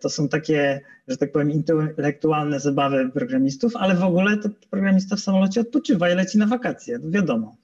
to 0.00 0.08
są 0.08 0.28
takie, 0.28 0.80
że 1.08 1.16
tak 1.16 1.32
powiem, 1.32 1.50
intelektualne 1.50 2.60
zabawy 2.60 3.10
programistów, 3.14 3.76
ale 3.76 3.94
w 3.94 4.02
ogóle 4.02 4.36
to 4.36 4.48
programista 4.70 5.16
w 5.16 5.20
samolocie 5.20 5.60
odpoczywa 5.60 6.10
i 6.10 6.14
leci 6.14 6.38
na 6.38 6.46
wakacje, 6.46 6.98
to 6.98 7.10
wiadomo. 7.10 7.56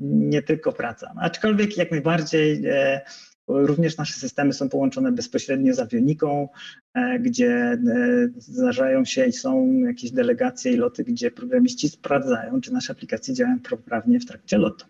Nie 0.00 0.42
tylko 0.42 0.72
praca. 0.72 1.14
Aczkolwiek 1.16 1.76
jak 1.76 1.90
najbardziej 1.90 2.62
Również 3.48 3.96
nasze 3.96 4.14
systemy 4.14 4.52
są 4.52 4.68
połączone 4.68 5.12
bezpośrednio 5.12 5.74
z 5.74 5.78
awioniką, 5.78 6.48
e, 6.94 7.18
gdzie 7.18 7.50
e, 7.52 7.78
zdarzają 8.36 9.04
się 9.04 9.26
i 9.26 9.32
są 9.32 9.72
jakieś 9.78 10.10
delegacje 10.10 10.72
i 10.72 10.76
loty, 10.76 11.04
gdzie 11.04 11.30
programiści 11.30 11.88
sprawdzają, 11.88 12.60
czy 12.60 12.72
nasze 12.72 12.92
aplikacje 12.92 13.34
działają 13.34 13.60
poprawnie 13.60 14.20
w 14.20 14.26
trakcie 14.26 14.58
lotu. 14.58 14.86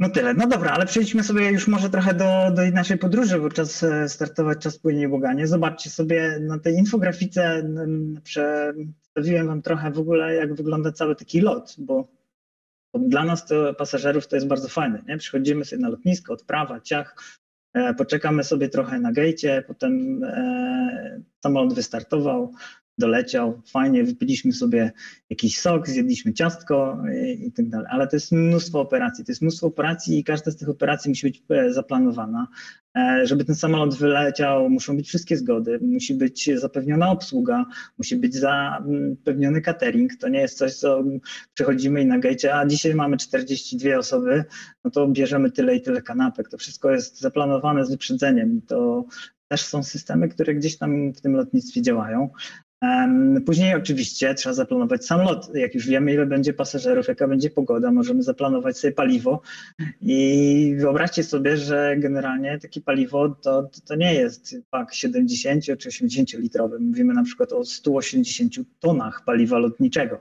No 0.00 0.08
tyle. 0.08 0.34
No 0.34 0.46
dobra, 0.46 0.70
ale 0.70 0.86
przejdźmy 0.86 1.22
sobie 1.22 1.50
już 1.50 1.68
może 1.68 1.90
trochę 1.90 2.14
do, 2.14 2.50
do 2.54 2.70
naszej 2.72 2.98
podróży, 2.98 3.38
bo 3.38 3.50
czas 3.50 3.82
e, 3.82 4.08
startować, 4.08 4.58
czas 4.58 4.78
płynie 4.78 5.08
błoganie. 5.08 5.46
Zobaczcie 5.46 5.90
sobie 5.90 6.38
na 6.40 6.58
tej 6.58 6.74
infografice, 6.74 7.70
przedstawiłem 8.22 9.46
wam 9.46 9.62
trochę 9.62 9.90
w 9.90 9.98
ogóle, 9.98 10.34
jak 10.34 10.54
wygląda 10.54 10.92
cały 10.92 11.16
taki 11.16 11.40
lot, 11.40 11.74
bo 11.78 12.08
dla 12.98 13.24
nas 13.24 13.46
to 13.46 13.74
pasażerów 13.74 14.26
to 14.26 14.36
jest 14.36 14.46
bardzo 14.46 14.68
fajne. 14.68 15.02
Nie? 15.08 15.18
Przychodzimy 15.18 15.64
sobie 15.64 15.82
na 15.82 15.88
lotnisko, 15.88 16.32
odprawa, 16.32 16.80
ciach, 16.80 17.16
e, 17.74 17.94
poczekamy 17.94 18.44
sobie 18.44 18.68
trochę 18.68 19.00
na 19.00 19.12
gejcie, 19.12 19.64
potem 19.66 20.24
e, 20.24 21.20
samolot 21.42 21.74
wystartował, 21.74 22.52
doleciał, 22.98 23.62
fajnie, 23.66 24.04
wypiliśmy 24.04 24.52
sobie 24.52 24.92
jakiś 25.30 25.60
sok, 25.60 25.88
zjedliśmy 25.88 26.32
ciastko 26.32 27.02
i, 27.38 27.52
tak 27.52 27.68
dalej. 27.68 27.86
Ale 27.90 28.08
to 28.08 28.16
jest 28.16 28.32
mnóstwo 28.32 28.80
operacji. 28.80 29.24
To 29.24 29.32
jest 29.32 29.42
mnóstwo 29.42 29.66
operacji 29.66 30.18
i 30.18 30.24
każda 30.24 30.50
z 30.50 30.56
tych 30.56 30.68
operacji 30.68 31.08
musi 31.08 31.26
być 31.26 31.42
e, 31.50 31.72
zaplanowana. 31.72 32.48
E, 32.96 33.26
żeby 33.26 33.44
ten 33.44 33.54
samolot 33.54 33.94
wyleciał, 33.94 34.70
muszą 34.70 34.96
być 34.96 35.08
wszystkie 35.08 35.36
zgody, 35.36 35.78
musi 35.82 36.14
być 36.14 36.50
zapewniona 36.54 37.10
obsługa, 37.10 37.64
musi 37.98 38.16
być 38.16 38.34
zapewniony 38.34 39.60
catering. 39.60 40.16
To 40.16 40.28
nie 40.28 40.40
jest 40.40 40.58
coś, 40.58 40.74
co 40.74 41.04
przychodzimy 41.54 42.02
i 42.02 42.06
na 42.06 42.18
gejcie, 42.18 42.54
a 42.54 42.66
dzisiaj 42.66 42.94
mamy 42.94 43.16
42 43.16 43.96
osoby, 43.96 44.44
no 44.84 44.90
to 44.90 45.08
bierzemy 45.08 45.50
tyle 45.50 45.76
i 45.76 45.82
tyle 45.82 46.02
kanapek. 46.02 46.48
To 46.48 46.58
wszystko 46.58 46.90
jest 46.90 47.20
zaplanowane 47.20 47.86
z 47.86 47.90
wyprzedzeniem. 47.90 48.62
To 48.66 49.04
też 49.48 49.66
są 49.66 49.82
systemy, 49.82 50.28
które 50.28 50.54
gdzieś 50.54 50.78
tam 50.78 51.12
w 51.12 51.20
tym 51.20 51.36
lotnictwie 51.36 51.82
działają. 51.82 52.30
Później 53.46 53.74
oczywiście 53.74 54.34
trzeba 54.34 54.52
zaplanować 54.54 55.06
sam 55.06 55.20
lot. 55.20 55.54
Jak 55.54 55.74
już 55.74 55.86
wiemy, 55.86 56.12
ile 56.12 56.26
będzie 56.26 56.52
pasażerów, 56.52 57.08
jaka 57.08 57.28
będzie 57.28 57.50
pogoda, 57.50 57.92
możemy 57.92 58.22
zaplanować 58.22 58.78
sobie 58.78 58.92
paliwo. 58.92 59.42
I 60.00 60.74
wyobraźcie 60.78 61.24
sobie, 61.24 61.56
że 61.56 61.96
generalnie 61.98 62.58
takie 62.58 62.80
paliwo 62.80 63.28
to, 63.28 63.70
to 63.86 63.94
nie 63.94 64.14
jest 64.14 64.56
pak 64.70 64.94
70 64.94 65.64
czy 65.78 65.88
80 65.88 66.32
litrowy. 66.32 66.78
Mówimy 66.80 67.14
na 67.14 67.24
przykład 67.24 67.52
o 67.52 67.64
180 67.64 68.54
tonach 68.80 69.24
paliwa 69.24 69.58
lotniczego. 69.58 70.20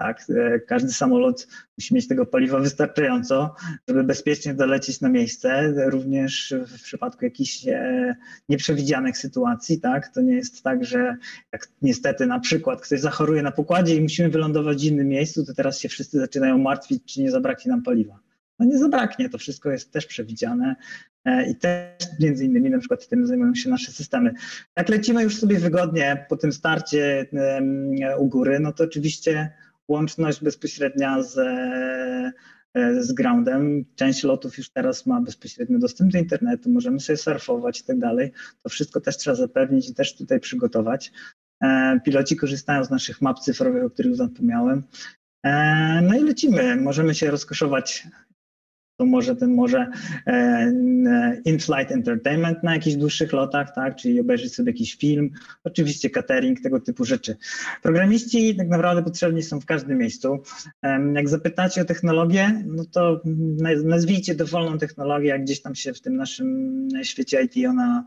Tak, 0.00 0.24
e, 0.30 0.60
każdy 0.60 0.92
samolot 0.92 1.48
musi 1.78 1.94
mieć 1.94 2.08
tego 2.08 2.26
paliwa 2.26 2.58
wystarczająco, 2.58 3.54
żeby 3.88 4.04
bezpiecznie 4.04 4.54
dolecieć 4.54 5.00
na 5.00 5.08
miejsce. 5.08 5.74
Również 5.90 6.54
w 6.66 6.82
przypadku 6.82 7.24
jakichś 7.24 7.68
e, 7.68 8.16
nieprzewidzianych 8.48 9.18
sytuacji, 9.18 9.80
tak, 9.80 10.08
to 10.08 10.20
nie 10.20 10.34
jest 10.34 10.62
tak, 10.62 10.84
że 10.84 11.16
jak 11.52 11.68
niestety 11.82 12.26
na 12.26 12.40
przykład 12.40 12.80
ktoś 12.80 13.00
zachoruje 13.00 13.42
na 13.42 13.52
pokładzie 13.52 13.96
i 13.96 14.00
musimy 14.00 14.28
wylądować 14.28 14.82
w 14.82 14.84
innym 14.84 15.08
miejscu, 15.08 15.46
to 15.46 15.54
teraz 15.54 15.78
się 15.78 15.88
wszyscy 15.88 16.18
zaczynają 16.18 16.58
martwić, 16.58 17.14
czy 17.14 17.20
nie 17.22 17.30
zabraknie 17.30 17.70
nam 17.70 17.82
paliwa. 17.82 18.18
No 18.58 18.66
nie 18.66 18.78
zabraknie, 18.78 19.28
to 19.28 19.38
wszystko 19.38 19.70
jest 19.70 19.92
też 19.92 20.06
przewidziane 20.06 20.76
e, 21.24 21.50
i 21.50 21.54
też 21.54 22.04
między 22.20 22.44
innymi 22.44 22.70
na 22.70 22.78
przykład 22.78 23.08
tym 23.08 23.26
zajmują 23.26 23.54
się 23.54 23.70
nasze 23.70 23.92
systemy. 23.92 24.32
Jak 24.76 24.88
lecimy 24.88 25.22
już 25.22 25.36
sobie 25.36 25.58
wygodnie 25.58 26.26
po 26.28 26.36
tym 26.36 26.52
starcie 26.52 27.26
u 28.18 28.26
góry, 28.26 28.60
no 28.60 28.72
to 28.72 28.84
oczywiście 28.84 29.52
łączność 29.90 30.40
bezpośrednia 30.40 31.22
z, 31.22 31.38
e, 32.74 33.02
z 33.02 33.12
groundem. 33.12 33.84
Część 33.96 34.24
lotów 34.24 34.58
już 34.58 34.70
teraz 34.70 35.06
ma 35.06 35.20
bezpośredni 35.20 35.78
dostęp 35.78 36.12
do 36.12 36.18
internetu, 36.18 36.70
możemy 36.70 37.00
sobie 37.00 37.16
surfować 37.16 37.80
i 37.80 37.84
tak 37.84 37.98
dalej. 37.98 38.32
To 38.62 38.68
wszystko 38.68 39.00
też 39.00 39.16
trzeba 39.16 39.36
zapewnić 39.36 39.88
i 39.88 39.94
też 39.94 40.16
tutaj 40.16 40.40
przygotować. 40.40 41.12
E, 41.62 42.00
piloci 42.04 42.36
korzystają 42.36 42.84
z 42.84 42.90
naszych 42.90 43.22
map 43.22 43.38
cyfrowych, 43.38 43.84
o 43.84 43.90
których 43.90 44.16
zapomniałem. 44.16 44.82
E, 45.44 46.00
no 46.02 46.14
i 46.14 46.24
lecimy. 46.24 46.76
Możemy 46.76 47.14
się 47.14 47.30
rozkoszować 47.30 48.06
to 49.00 49.06
może 49.06 49.36
ten 49.36 49.54
może 49.54 49.90
e, 50.26 51.40
in-flight 51.44 51.92
entertainment 51.92 52.62
na 52.62 52.74
jakichś 52.74 52.96
dłuższych 52.96 53.32
lotach, 53.32 53.74
tak, 53.74 53.96
czyli 53.96 54.20
obejrzeć 54.20 54.54
sobie 54.54 54.72
jakiś 54.72 54.94
film, 54.94 55.30
oczywiście 55.64 56.10
catering, 56.10 56.60
tego 56.60 56.80
typu 56.80 57.04
rzeczy. 57.04 57.36
Programiści 57.82 58.56
tak 58.56 58.68
naprawdę 58.68 59.02
potrzebni 59.02 59.42
są 59.42 59.60
w 59.60 59.66
każdym 59.66 59.98
miejscu. 59.98 60.42
Jak 61.14 61.28
zapytacie 61.28 61.80
o 61.80 61.84
technologię, 61.84 62.64
no 62.66 62.84
to 62.84 63.20
nazwijcie 63.84 64.34
dowolną 64.34 64.78
technologię, 64.78 65.28
jak 65.28 65.42
gdzieś 65.42 65.62
tam 65.62 65.74
się 65.74 65.92
w 65.92 66.00
tym 66.00 66.16
naszym 66.16 66.88
świecie 67.02 67.42
IT 67.42 67.66
ona 67.68 68.04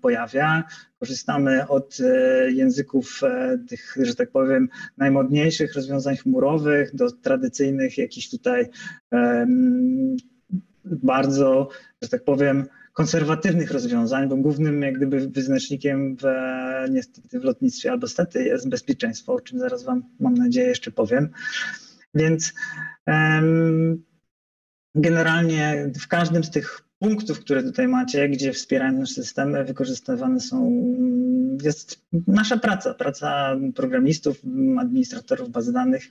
pojawia. 0.00 0.64
Korzystamy 0.98 1.68
od 1.68 1.98
e, 2.00 2.50
języków 2.50 3.20
e, 3.22 3.58
tych, 3.68 3.96
że 4.02 4.14
tak 4.14 4.30
powiem, 4.30 4.68
najmodniejszych 4.96 5.74
rozwiązań 5.74 6.16
chmurowych 6.16 6.96
do 6.96 7.12
tradycyjnych 7.12 7.98
jakichś 7.98 8.30
tutaj 8.30 8.68
bardzo, 10.84 11.68
że 12.02 12.08
tak 12.08 12.24
powiem, 12.24 12.66
konserwatywnych 12.92 13.70
rozwiązań, 13.70 14.28
bo 14.28 14.36
głównym 14.36 14.82
jak 14.82 14.96
gdyby 14.96 15.28
wyznacznikiem 15.28 16.16
w, 16.16 16.22
niestety 16.90 17.40
w 17.40 17.44
lotnictwie 17.44 17.90
albo 17.90 18.08
stety 18.08 18.44
jest 18.44 18.68
bezpieczeństwo, 18.68 19.32
o 19.32 19.40
czym 19.40 19.58
zaraz 19.58 19.84
Wam 19.84 20.02
mam 20.20 20.34
nadzieję 20.34 20.68
jeszcze 20.68 20.90
powiem. 20.90 21.28
Więc 22.14 22.52
generalnie 24.94 25.90
w 26.00 26.08
każdym 26.08 26.44
z 26.44 26.50
tych 26.50 26.89
punktów, 27.00 27.40
które 27.40 27.62
tutaj 27.62 27.88
macie, 27.88 28.28
gdzie 28.28 28.52
wspierają 28.52 28.92
nasz 28.92 29.10
system, 29.10 29.66
wykorzystywane 29.66 30.40
są, 30.40 30.82
jest 31.62 32.00
nasza 32.26 32.56
praca, 32.56 32.94
praca 32.94 33.56
programistów, 33.74 34.40
administratorów 34.78 35.50
baz 35.50 35.72
danych 35.72 36.02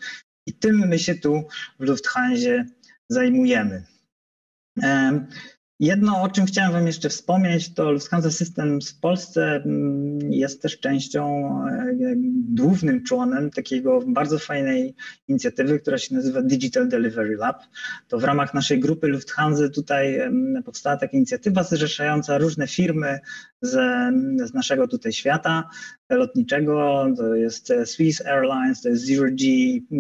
i 0.48 0.54
tym 0.54 0.88
my 0.88 1.00
się 1.00 1.16
tu 1.16 1.44
w 1.80 1.84
Lufthansa 1.84 2.66
zajmujemy. 3.10 3.84
Jedno, 5.80 6.22
o 6.22 6.30
czym 6.30 6.46
chciałem 6.46 6.72
Wam 6.72 6.88
jeszcze 6.88 7.10
wspomnieć, 7.10 7.74
to 7.74 7.92
Lufthansa 7.92 8.32
Systems 8.32 8.92
w 8.92 9.00
Polsce 9.00 9.56
mm, 9.56 10.20
jest 10.34 10.62
też 10.62 10.80
częścią, 10.80 11.52
e, 11.68 11.96
głównym 12.56 13.04
członem 13.04 13.52
takiego 13.52 14.00
bardzo 14.08 14.40
fajnej 14.40 14.96
inicjatywy, 15.28 15.80
która 15.80 15.98
się 15.98 16.16
nazywa 16.16 16.42
Digital 16.42 16.88
Delivery 16.88 17.36
Lab. 17.36 17.64
To 18.08 18.20
w 18.20 18.24
ramach 18.24 18.54
naszej 18.54 18.80
grupy 18.80 19.08
Lufthansa 19.08 19.70
tutaj 19.70 20.20
powstała 20.66 20.98
taka 20.98 21.18
inicjatywa 21.18 21.64
zrzeszająca 21.64 22.38
różne 22.38 22.68
firmy 22.68 23.20
z, 23.62 23.72
z 24.50 24.54
naszego 24.54 24.88
tutaj 24.88 25.14
świata 25.14 25.70
lotniczego. 26.10 27.06
To 27.18 27.36
jest 27.36 27.74
Swiss 27.86 28.26
Airlines, 28.26 28.82
to 28.82 28.90
jest 28.90 29.06
Zero 29.06 29.28
G, 29.32 29.48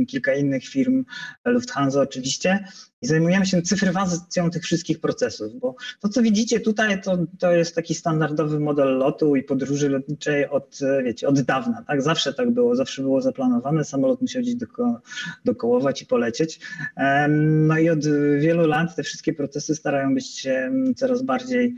kilka 0.07 0.33
innych 0.33 0.63
firm, 0.63 1.05
Lufthansa 1.45 2.01
oczywiście 2.01 2.59
i 3.01 3.07
zajmujemy 3.07 3.45
się 3.45 3.61
cyfryzacją 3.61 4.49
tych 4.49 4.63
wszystkich 4.63 5.01
procesów, 5.01 5.59
bo 5.59 5.75
to, 5.99 6.09
co 6.09 6.21
widzicie 6.21 6.59
tutaj, 6.59 7.01
to, 7.01 7.17
to 7.39 7.51
jest 7.51 7.75
taki 7.75 7.95
standardowy 7.95 8.59
model 8.59 8.97
lotu 8.97 9.35
i 9.35 9.43
podróży 9.43 9.89
lotniczej 9.89 10.49
od, 10.49 10.79
wiecie, 11.03 11.27
od 11.27 11.41
dawna, 11.41 11.83
tak? 11.87 12.01
Zawsze 12.01 12.33
tak 12.33 12.51
było, 12.51 12.75
zawsze 12.75 13.01
było 13.01 13.21
zaplanowane, 13.21 13.85
samolot 13.85 14.21
musiał 14.21 14.41
gdzieś 14.41 14.55
doko, 14.55 15.01
dokołować 15.45 16.01
i 16.01 16.05
polecieć. 16.05 16.59
No 17.39 17.77
i 17.77 17.89
od 17.89 18.05
wielu 18.39 18.67
lat 18.67 18.95
te 18.95 19.03
wszystkie 19.03 19.33
procesy 19.33 19.75
starają 19.75 20.13
być 20.13 20.47
coraz 20.95 21.23
bardziej 21.23 21.75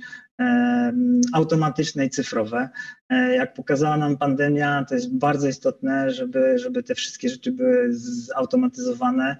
automatyczne 1.33 2.05
i 2.05 2.09
cyfrowe. 2.09 2.69
E, 3.09 3.35
jak 3.35 3.53
pokazała 3.53 3.97
nam 3.97 4.17
pandemia, 4.17 4.85
to 4.89 4.95
jest 4.95 5.17
bardzo 5.17 5.47
istotne, 5.47 6.11
żeby, 6.11 6.59
żeby 6.59 6.83
te 6.83 6.95
wszystkie 6.95 7.29
rzeczy 7.29 7.51
były 7.51 7.87
zautomatyzowane, 7.91 9.37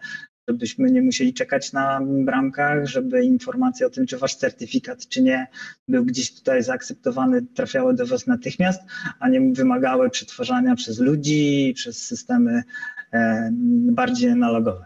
żebyśmy 0.48 0.92
nie 0.92 1.02
musieli 1.02 1.34
czekać 1.34 1.74
na 1.74 2.02
bramkach, 2.04 2.88
żeby 2.88 3.24
informacje 3.24 3.88
o 3.88 3.90
tym, 3.90 4.06
czy 4.06 4.18
wasz 4.18 4.36
certyfikat, 4.36 5.08
czy 5.08 5.22
nie, 5.22 5.48
był 5.88 6.06
gdzieś 6.06 6.36
tutaj 6.36 6.64
zaakceptowany, 6.64 7.42
trafiały 7.42 7.94
do 7.94 8.06
was 8.06 8.28
natychmiast, 8.28 8.82
a 9.20 9.30
nie 9.30 9.54
wymagały 9.54 10.10
przetwarzania 10.10 10.76
przez 10.76 11.00
ludzi, 11.00 11.74
przez 11.76 12.08
systemy 12.08 12.64
e, 13.14 13.50
bardziej 13.92 14.32
analogowe. 14.32 14.86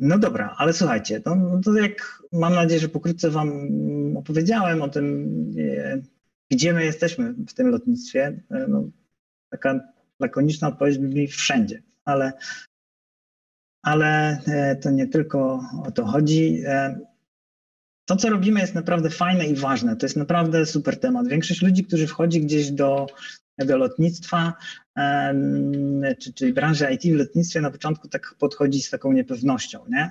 E, 0.00 0.06
no 0.06 0.18
dobra, 0.18 0.54
ale 0.58 0.72
słuchajcie, 0.72 1.20
to, 1.20 1.36
to 1.64 1.74
jak 1.74 2.22
mam 2.32 2.54
nadzieję, 2.54 2.80
że 2.80 2.88
pokrótce 2.88 3.30
Wam 3.30 3.68
opowiedziałem 4.16 4.82
o 4.82 4.88
tym, 4.88 5.26
e, 5.58 6.00
gdzie 6.50 6.72
my 6.72 6.84
jesteśmy 6.84 7.32
w 7.32 7.54
tym 7.54 7.68
lotnictwie. 7.68 8.42
No, 8.68 8.84
taka 9.50 9.80
lakoniczna 10.20 10.68
odpowiedź 10.68 10.98
brzmi 10.98 11.28
wszędzie, 11.28 11.82
ale 12.04 12.32
ale 13.82 14.40
e, 14.46 14.76
to 14.76 14.90
nie 14.90 15.06
tylko 15.06 15.64
o 15.84 15.90
to 15.90 16.04
chodzi. 16.04 16.62
E, 16.66 17.00
to, 18.04 18.16
co 18.16 18.30
robimy, 18.30 18.60
jest 18.60 18.74
naprawdę 18.74 19.10
fajne 19.10 19.46
i 19.46 19.54
ważne. 19.54 19.96
To 19.96 20.06
jest 20.06 20.16
naprawdę 20.16 20.66
super 20.66 21.00
temat. 21.00 21.28
Większość 21.28 21.62
ludzi, 21.62 21.84
którzy 21.84 22.06
wchodzi 22.06 22.40
gdzieś 22.40 22.70
do, 22.70 23.06
do 23.64 23.76
lotnictwa, 23.76 24.52
czy, 26.18 26.32
czyli 26.32 26.52
branży 26.52 26.86
IT 26.92 27.02
w 27.02 27.18
lotnictwie 27.18 27.60
na 27.60 27.70
początku 27.70 28.08
tak 28.08 28.34
podchodzi 28.38 28.82
z 28.82 28.90
taką 28.90 29.12
niepewnością. 29.12 29.78
Nie? 29.88 30.10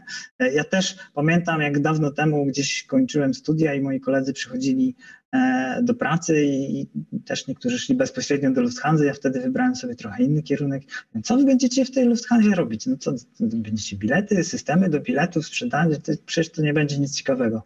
Ja 0.53 0.63
też 0.63 0.97
pamiętam, 1.13 1.61
jak 1.61 1.79
dawno 1.79 2.11
temu 2.11 2.45
gdzieś 2.45 2.83
kończyłem 2.83 3.33
studia 3.33 3.73
i 3.73 3.81
moi 3.81 3.99
koledzy 3.99 4.33
przychodzili 4.33 4.95
e, 5.33 5.79
do 5.83 5.93
pracy 5.93 6.45
i 6.45 6.87
też 7.25 7.47
niektórzy 7.47 7.79
szli 7.79 7.95
bezpośrednio 7.95 8.51
do 8.51 8.61
Lufthansa. 8.61 9.05
Ja 9.05 9.13
wtedy 9.13 9.39
wybrałem 9.39 9.75
sobie 9.75 9.95
trochę 9.95 10.23
inny 10.23 10.43
kierunek. 10.43 10.83
Co 11.23 11.37
wy 11.37 11.45
będziecie 11.45 11.85
w 11.85 11.91
tej 11.91 12.05
Lufthansie 12.05 12.55
robić? 12.55 12.85
No 12.85 12.97
co, 12.97 13.13
będziecie 13.39 13.97
bilety, 13.97 14.43
systemy 14.43 14.89
do 14.89 14.99
biletów 14.99 15.45
sprzedać? 15.45 15.89
Przecież 16.25 16.51
to 16.51 16.61
nie 16.61 16.73
będzie 16.73 16.99
nic 16.99 17.15
ciekawego. 17.15 17.63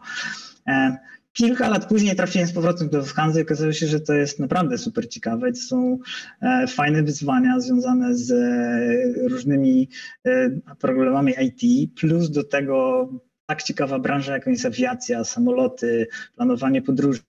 Kilka 1.33 1.69
lat 1.69 1.85
później 1.87 2.15
trafiłem 2.15 2.47
z 2.47 2.53
powrotem 2.53 2.89
do 2.89 2.97
Lufthansa 2.97 3.39
i 3.39 3.43
okazało 3.43 3.73
się, 3.73 3.87
że 3.87 3.99
to 3.99 4.13
jest 4.13 4.39
naprawdę 4.39 4.77
super 4.77 5.09
ciekawe. 5.09 5.51
To 5.51 5.59
są 5.59 5.99
e, 6.41 6.67
fajne 6.67 7.03
wyzwania 7.03 7.59
związane 7.59 8.15
z 8.15 8.31
e, 8.31 9.27
różnymi 9.27 9.89
e, 10.25 10.49
problemami 10.79 11.33
IT, 11.41 11.91
plus 11.99 12.29
do 12.29 12.43
tego 12.43 13.09
tak 13.45 13.63
ciekawa 13.63 13.99
branża, 13.99 14.33
jaką 14.33 14.51
jest 14.51 14.65
awiacja, 14.65 15.23
samoloty, 15.23 16.07
planowanie 16.35 16.81
podróży, 16.81 17.21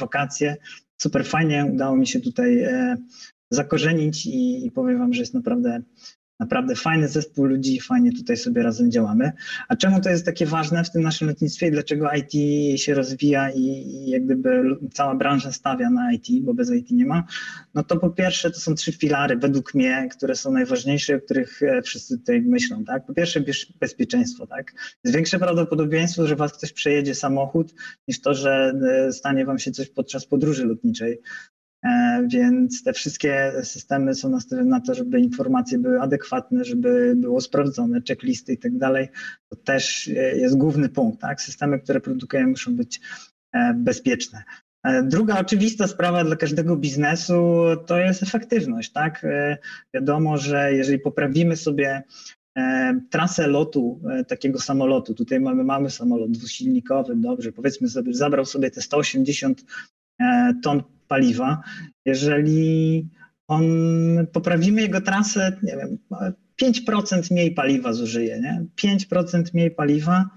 wakacje. 0.00 0.56
Super 1.00 1.26
fajnie 1.26 1.70
udało 1.74 1.96
mi 1.96 2.06
się 2.06 2.20
tutaj 2.20 2.66
zakorzenić 3.50 4.26
i 4.26 4.70
powiem 4.74 4.98
Wam, 4.98 5.12
że 5.12 5.20
jest 5.20 5.34
naprawdę 5.34 5.82
Naprawdę 6.42 6.74
fajny 6.74 7.08
zespół 7.08 7.44
ludzi, 7.44 7.80
fajnie 7.80 8.12
tutaj 8.12 8.36
sobie 8.36 8.62
razem 8.62 8.90
działamy. 8.90 9.32
A 9.68 9.76
czemu 9.76 10.00
to 10.00 10.10
jest 10.10 10.26
takie 10.26 10.46
ważne 10.46 10.84
w 10.84 10.90
tym 10.90 11.02
naszym 11.02 11.28
lotnictwie 11.28 11.68
i 11.68 11.70
dlaczego 11.70 12.08
IT 12.12 12.32
się 12.80 12.94
rozwija 12.94 13.50
i, 13.50 13.60
i 13.60 14.10
jak 14.10 14.24
gdyby 14.24 14.76
cała 14.92 15.14
branża 15.14 15.52
stawia 15.52 15.90
na 15.90 16.12
IT, 16.12 16.44
bo 16.44 16.54
bez 16.54 16.70
IT 16.70 16.90
nie 16.90 17.06
ma? 17.06 17.24
No 17.74 17.82
to 17.82 17.96
po 17.96 18.10
pierwsze 18.10 18.50
to 18.50 18.60
są 18.60 18.74
trzy 18.74 18.92
filary 18.92 19.36
według 19.36 19.74
mnie, 19.74 20.08
które 20.16 20.36
są 20.36 20.52
najważniejsze, 20.52 21.16
o 21.16 21.20
których 21.20 21.62
e, 21.62 21.82
wszyscy 21.82 22.18
tutaj 22.18 22.42
myślą. 22.42 22.84
Tak? 22.84 23.06
Po 23.06 23.14
pierwsze 23.14 23.44
bezpieczeństwo. 23.80 24.46
Tak? 24.46 24.72
Jest 25.04 25.14
większe 25.16 25.38
prawdopodobieństwo, 25.38 26.26
że 26.26 26.36
was 26.36 26.52
ktoś 26.52 26.72
przejedzie 26.72 27.14
samochód, 27.14 27.74
niż 28.08 28.20
to, 28.20 28.34
że 28.34 28.72
e, 29.08 29.12
stanie 29.12 29.44
wam 29.44 29.58
się 29.58 29.70
coś 29.70 29.90
podczas 29.90 30.26
podróży 30.26 30.66
lotniczej. 30.66 31.18
E, 31.84 32.22
więc 32.26 32.82
te 32.82 32.92
wszystkie 32.92 33.52
systemy 33.62 34.14
są 34.14 34.28
nastawione 34.28 34.70
na 34.70 34.80
to, 34.80 34.94
żeby 34.94 35.20
informacje 35.20 35.78
były 35.78 36.00
adekwatne, 36.00 36.64
żeby 36.64 37.14
było 37.16 37.40
sprawdzone, 37.40 38.00
checklisty 38.08 38.52
i 38.52 38.58
tak 38.58 38.78
dalej. 38.78 39.08
To 39.48 39.56
też 39.56 40.06
jest 40.36 40.56
główny 40.56 40.88
punkt. 40.88 41.20
Tak? 41.20 41.42
Systemy, 41.42 41.80
które 41.80 42.00
produkujemy, 42.00 42.50
muszą 42.50 42.76
być 42.76 43.00
e, 43.52 43.74
bezpieczne. 43.74 44.42
E, 44.84 45.02
druga 45.02 45.40
oczywista 45.40 45.86
sprawa 45.86 46.24
dla 46.24 46.36
każdego 46.36 46.76
biznesu 46.76 47.64
to 47.86 47.98
jest 47.98 48.22
efektywność. 48.22 48.92
Tak? 48.92 49.26
Wiadomo, 49.94 50.38
że 50.38 50.74
jeżeli 50.74 50.98
poprawimy 50.98 51.56
sobie 51.56 52.02
trasę 53.10 53.46
lotu 53.46 54.00
takiego 54.28 54.58
samolotu, 54.58 55.14
tutaj 55.14 55.40
mamy 55.40 55.64
mamy 55.64 55.90
samolot 55.90 56.30
dwusilnikowy, 56.30 57.16
dobrze, 57.16 57.52
powiedzmy 57.52 57.88
sobie, 57.88 58.14
zabrał 58.14 58.44
sobie 58.44 58.70
te 58.70 58.80
180 58.80 59.64
ton 60.62 60.82
paliwa. 61.12 61.62
Jeżeli 62.06 63.08
on 63.48 63.64
poprawimy 64.32 64.82
jego 64.82 65.00
trasę, 65.00 65.56
nie 65.62 65.76
wiem, 65.76 65.98
5% 66.62 67.30
mniej 67.30 67.54
paliwa 67.54 67.92
zużyje, 67.92 68.40
nie? 68.40 68.66
5% 69.12 69.54
mniej 69.54 69.70
paliwa, 69.70 70.30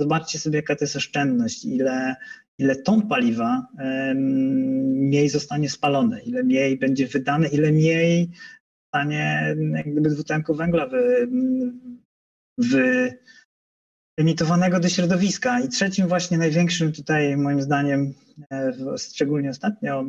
zobaczcie 0.00 0.38
sobie, 0.38 0.56
jaka 0.56 0.76
to 0.76 0.84
jest 0.84 0.96
oszczędność, 0.96 1.64
ile, 1.64 2.16
ile 2.58 2.76
ton 2.76 3.08
paliwa 3.08 3.66
mniej 4.14 5.28
zostanie 5.28 5.68
spalone, 5.70 6.22
ile 6.22 6.42
mniej 6.42 6.78
będzie 6.78 7.06
wydane, 7.06 7.48
ile 7.48 7.72
mniej 7.72 8.30
stanie 8.88 9.56
jak 9.74 9.92
gdyby 9.92 10.10
dwutlenku 10.10 10.54
węgla 10.54 10.86
wy, 10.86 11.28
wy, 12.58 13.18
emitowanego 14.18 14.80
do 14.80 14.88
środowiska. 14.88 15.60
I 15.60 15.68
trzecim 15.68 16.08
właśnie 16.08 16.38
największym 16.38 16.92
tutaj 16.92 17.36
moim 17.36 17.62
zdaniem, 17.62 18.14
szczególnie 18.98 19.50
ostatnio, 19.50 20.04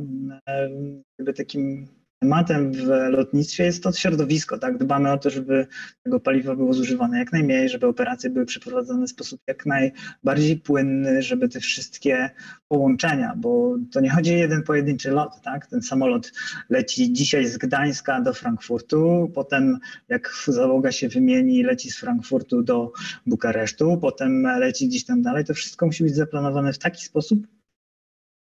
jakby 1.19 1.33
takim 1.33 1.87
tematem 2.21 2.73
w 2.73 2.85
lotnictwie 3.09 3.63
jest 3.63 3.83
to 3.83 3.91
środowisko. 3.91 4.57
Tak? 4.57 4.77
Dbamy 4.77 5.11
o 5.11 5.17
to, 5.17 5.29
żeby 5.29 5.67
tego 6.03 6.19
paliwa 6.19 6.55
było 6.55 6.73
zużywane 6.73 7.19
jak 7.19 7.31
najmniej, 7.31 7.69
żeby 7.69 7.87
operacje 7.87 8.29
były 8.29 8.45
przeprowadzone 8.45 9.07
w 9.07 9.09
sposób 9.09 9.41
jak 9.47 9.65
najbardziej 9.65 10.57
płynny, 10.57 11.21
żeby 11.21 11.49
te 11.49 11.59
wszystkie 11.59 12.29
połączenia, 12.67 13.33
bo 13.37 13.77
to 13.91 13.99
nie 13.99 14.09
chodzi 14.09 14.33
o 14.33 14.37
jeden 14.37 14.63
pojedynczy 14.63 15.11
lot. 15.11 15.41
Tak? 15.43 15.67
Ten 15.67 15.81
samolot 15.81 16.31
leci 16.69 17.13
dzisiaj 17.13 17.47
z 17.47 17.57
Gdańska 17.57 18.21
do 18.21 18.33
Frankfurtu, 18.33 19.31
potem 19.35 19.77
jak 20.09 20.33
załoga 20.47 20.91
się 20.91 21.09
wymieni, 21.09 21.63
leci 21.63 21.91
z 21.91 21.97
Frankfurtu 21.97 22.63
do 22.63 22.91
Bukaresztu, 23.25 23.97
potem 23.97 24.43
leci 24.43 24.87
gdzieś 24.87 25.05
tam 25.05 25.21
dalej. 25.21 25.45
To 25.45 25.53
wszystko 25.53 25.85
musi 25.85 26.03
być 26.03 26.15
zaplanowane 26.15 26.73
w 26.73 26.77
taki 26.77 27.05
sposób, 27.05 27.47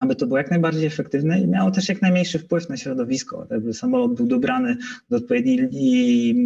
aby 0.03 0.17
to 0.17 0.27
było 0.27 0.39
jak 0.39 0.51
najbardziej 0.51 0.87
efektywne 0.87 1.41
i 1.41 1.49
miało 1.49 1.71
też 1.71 1.89
jak 1.89 2.03
najmniejszy 2.03 2.39
wpływ 2.39 2.69
na 2.69 2.77
środowisko, 2.77 3.47
żeby 3.51 3.75
samolot 3.75 4.15
był 4.15 4.27
dobrany 4.27 4.77
do 5.11 5.17
odpowiedniej 5.17 5.69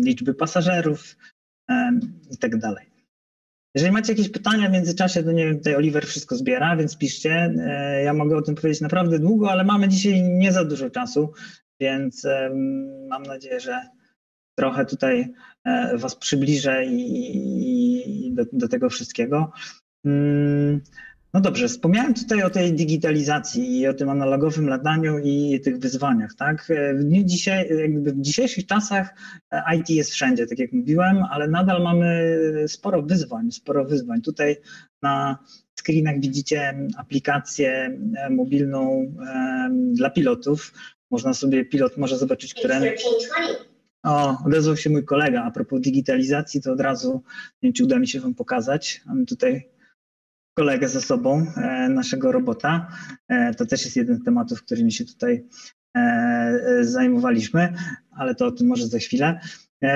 liczby 0.04 0.34
pasażerów 0.34 1.16
i 2.30 2.38
tak 2.38 2.58
dalej. 2.58 2.86
Jeżeli 3.74 3.92
macie 3.92 4.12
jakieś 4.12 4.28
pytania 4.28 4.68
w 4.68 4.72
międzyczasie, 4.72 5.22
to 5.22 5.32
nie 5.32 5.46
wiem, 5.46 5.58
tutaj 5.58 5.76
Oliver 5.76 6.06
wszystko 6.06 6.36
zbiera, 6.36 6.76
więc 6.76 6.98
piszcie. 6.98 7.54
E, 7.58 8.02
ja 8.02 8.14
mogę 8.14 8.36
o 8.36 8.42
tym 8.42 8.54
powiedzieć 8.54 8.80
naprawdę 8.80 9.18
długo, 9.18 9.50
ale 9.50 9.64
mamy 9.64 9.88
dzisiaj 9.88 10.22
nie 10.22 10.52
za 10.52 10.64
dużo 10.64 10.90
czasu, 10.90 11.32
więc 11.80 12.26
mam 13.08 13.22
nadzieję, 13.22 13.60
że 13.60 13.80
trochę 14.58 14.86
tutaj 14.86 15.34
e, 15.64 15.98
Was 15.98 16.16
przybliżę 16.16 16.84
i, 16.86 18.32
do, 18.34 18.44
do 18.52 18.68
tego 18.68 18.90
wszystkiego. 18.90 19.52
No 21.36 21.40
dobrze, 21.40 21.68
wspomniałem 21.68 22.14
tutaj 22.14 22.42
o 22.42 22.50
tej 22.50 22.72
digitalizacji 22.72 23.78
i 23.80 23.86
o 23.86 23.94
tym 23.94 24.08
analogowym 24.08 24.68
lataniu 24.68 25.18
i 25.18 25.60
tych 25.60 25.78
wyzwaniach, 25.78 26.34
tak? 26.34 26.68
W 26.94 27.04
dniu 27.04 27.22
dzisiaj, 27.24 27.68
jakby 27.78 28.12
w 28.12 28.20
dzisiejszych 28.20 28.66
czasach 28.66 29.14
e, 29.50 29.76
IT 29.76 29.90
jest 29.90 30.10
wszędzie, 30.10 30.46
tak 30.46 30.58
jak 30.58 30.72
mówiłem, 30.72 31.22
ale 31.30 31.48
nadal 31.48 31.82
mamy 31.82 32.38
sporo 32.68 33.02
wyzwań, 33.02 33.52
sporo 33.52 33.84
wyzwań. 33.84 34.22
Tutaj 34.22 34.56
na 35.02 35.38
screenach 35.74 36.20
widzicie 36.20 36.88
aplikację 36.96 37.98
e, 38.16 38.30
mobilną 38.30 39.12
dla 39.92 40.10
pilotów. 40.10 40.72
Można 41.10 41.34
sobie, 41.34 41.64
pilot 41.64 41.96
może 41.96 42.18
zobaczyć, 42.18 42.54
które... 42.54 42.80
O, 44.02 44.44
odezwał 44.46 44.76
się 44.76 44.90
mój 44.90 45.04
kolega 45.04 45.44
a 45.44 45.50
propos 45.50 45.80
digitalizacji, 45.80 46.62
to 46.62 46.72
od 46.72 46.80
razu, 46.80 47.22
nie 47.62 47.66
wiem, 47.66 47.72
czy 47.72 47.84
uda 47.84 47.98
mi 47.98 48.08
się 48.08 48.20
Wam 48.20 48.34
pokazać. 48.34 49.00
Mamy 49.06 49.26
tutaj 49.26 49.75
kolegę 50.58 50.88
ze 50.88 51.00
sobą, 51.00 51.46
e, 51.56 51.88
naszego 51.88 52.32
robota. 52.32 52.88
E, 53.28 53.54
to 53.54 53.66
też 53.66 53.84
jest 53.84 53.96
jeden 53.96 54.16
z 54.16 54.24
tematów, 54.24 54.62
którymi 54.62 54.92
się 54.92 55.04
tutaj 55.04 55.44
e, 55.96 56.78
zajmowaliśmy, 56.80 57.72
ale 58.10 58.34
to 58.34 58.46
o 58.46 58.50
tym 58.50 58.66
może 58.66 58.86
za 58.86 58.98
chwilę. 58.98 59.40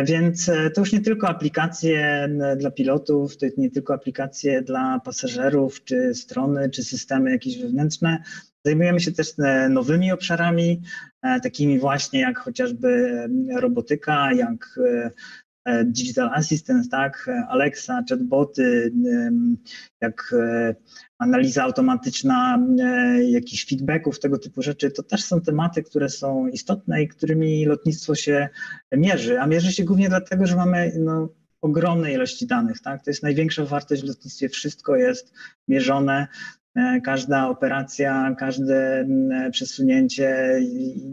Więc 0.05 0.51
to 0.75 0.81
już 0.81 0.93
nie 0.93 1.01
tylko 1.01 1.29
aplikacje 1.29 2.29
dla 2.57 2.71
pilotów, 2.71 3.37
to 3.37 3.47
nie 3.59 3.71
tylko 3.71 3.95
aplikacje 3.95 4.63
dla 4.63 5.01
pasażerów, 5.05 5.85
czy 5.85 6.15
strony, 6.15 6.71
czy 6.71 6.85
systemy 6.85 7.31
jakieś 7.31 7.59
wewnętrzne. 7.59 8.23
Zajmujemy 8.65 9.01
się 9.01 9.13
też 9.13 9.33
nowymi 9.71 10.13
obszarami, 10.13 10.83
takimi 11.43 11.79
właśnie 11.79 12.21
jak 12.21 12.39
chociażby 12.39 13.13
robotyka, 13.57 14.33
jak 14.33 14.79
digital 15.85 16.31
Assistant, 16.35 16.91
tak, 16.91 17.31
Alexa, 17.49 18.03
chatboty, 18.09 18.93
jak 20.01 20.35
e, 20.39 20.75
analiza 21.19 21.63
automatyczna 21.63 22.67
e, 22.81 23.25
jakichś 23.25 23.67
feedbacków, 23.67 24.21
tego 24.21 24.39
typu 24.39 24.63
rzeczy, 24.63 24.91
to 24.91 25.03
też 25.03 25.25
są 25.25 25.41
tematy, 25.41 25.83
które 25.83 26.09
są 26.09 26.47
istotne 26.47 27.03
i 27.03 27.09
którymi 27.09 27.65
lotnictwo 27.65 28.15
się 28.15 28.49
mierzy, 28.93 29.41
a 29.41 29.47
mierzy 29.47 29.73
się 29.73 29.85
głównie 29.85 30.09
dlatego, 30.09 30.47
że 30.47 30.57
mamy 30.57 30.93
no, 30.99 31.29
ogromne 31.61 32.13
ilości 32.13 32.47
danych, 32.47 32.81
tak? 32.81 33.05
To 33.05 33.11
jest 33.11 33.23
największa 33.23 33.65
wartość 33.65 34.03
w 34.03 34.09
lotnictwie, 34.09 34.49
wszystko 34.49 34.97
jest 34.97 35.33
mierzone, 35.69 36.27
E, 36.27 36.60
każda 37.05 37.49
operacja, 37.49 38.35
każde 38.39 39.07
przesunięcie 39.53 40.61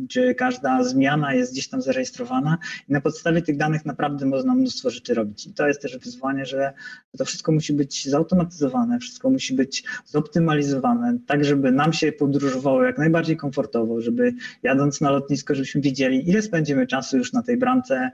czy 0.09 0.35
każda 0.35 0.83
zmiana 0.83 1.33
jest 1.33 1.53
gdzieś 1.53 1.67
tam 1.67 1.81
zarejestrowana 1.81 2.57
i 2.89 2.93
na 2.93 3.01
podstawie 3.01 3.41
tych 3.41 3.57
danych 3.57 3.85
naprawdę 3.85 4.25
można 4.25 4.55
mnóstwo 4.55 4.89
rzeczy 4.89 5.13
robić. 5.13 5.47
I 5.47 5.53
to 5.53 5.67
jest 5.67 5.81
też 5.81 5.97
wyzwanie, 5.97 6.45
że 6.45 6.73
to 7.17 7.25
wszystko 7.25 7.51
musi 7.51 7.73
być 7.73 8.09
zautomatyzowane, 8.09 8.99
wszystko 8.99 9.29
musi 9.29 9.53
być 9.53 9.83
zoptymalizowane, 10.05 11.17
tak 11.27 11.45
żeby 11.45 11.71
nam 11.71 11.93
się 11.93 12.11
podróżowało 12.11 12.83
jak 12.83 12.97
najbardziej 12.97 13.37
komfortowo, 13.37 14.01
żeby 14.01 14.33
jadąc 14.63 15.01
na 15.01 15.11
lotnisko, 15.11 15.55
żebyśmy 15.55 15.81
wiedzieli, 15.81 16.29
ile 16.29 16.41
spędzimy 16.41 16.87
czasu 16.87 17.17
już 17.17 17.33
na 17.33 17.43
tej 17.43 17.57
bramce, 17.57 18.11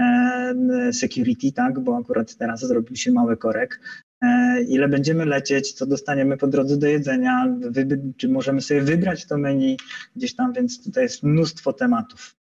e, 0.00 0.92
security, 0.92 1.52
tak, 1.52 1.80
bo 1.80 1.96
akurat 1.96 2.36
teraz 2.36 2.60
zrobił 2.60 2.96
się 2.96 3.12
mały 3.12 3.36
korek, 3.36 3.80
e, 3.80 4.03
ile 4.68 4.88
będziemy 4.88 5.24
lecieć, 5.24 5.72
co 5.72 5.86
dostaniemy 5.86 6.36
po 6.36 6.46
drodze 6.46 6.76
do 6.76 6.86
jedzenia, 6.86 7.56
czy 8.16 8.28
możemy 8.28 8.60
sobie 8.60 8.80
wybrać 8.80 9.26
to 9.26 9.38
menu 9.38 9.76
gdzieś 10.16 10.34
tam, 10.34 10.52
więc 10.52 10.84
tutaj 10.84 11.02
jest 11.02 11.22
mnóstwo 11.22 11.72
tematów. 11.72 12.36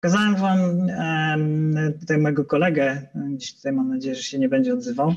Pokazałem 0.00 0.36
Wam 0.36 0.58
tutaj 2.00 2.18
mojego 2.18 2.44
kolegę, 2.44 3.02
gdzieś 3.34 3.54
tutaj 3.54 3.72
mam 3.72 3.88
nadzieję, 3.88 4.14
że 4.14 4.22
się 4.22 4.38
nie 4.38 4.48
będzie 4.48 4.74
odzywał. 4.74 5.14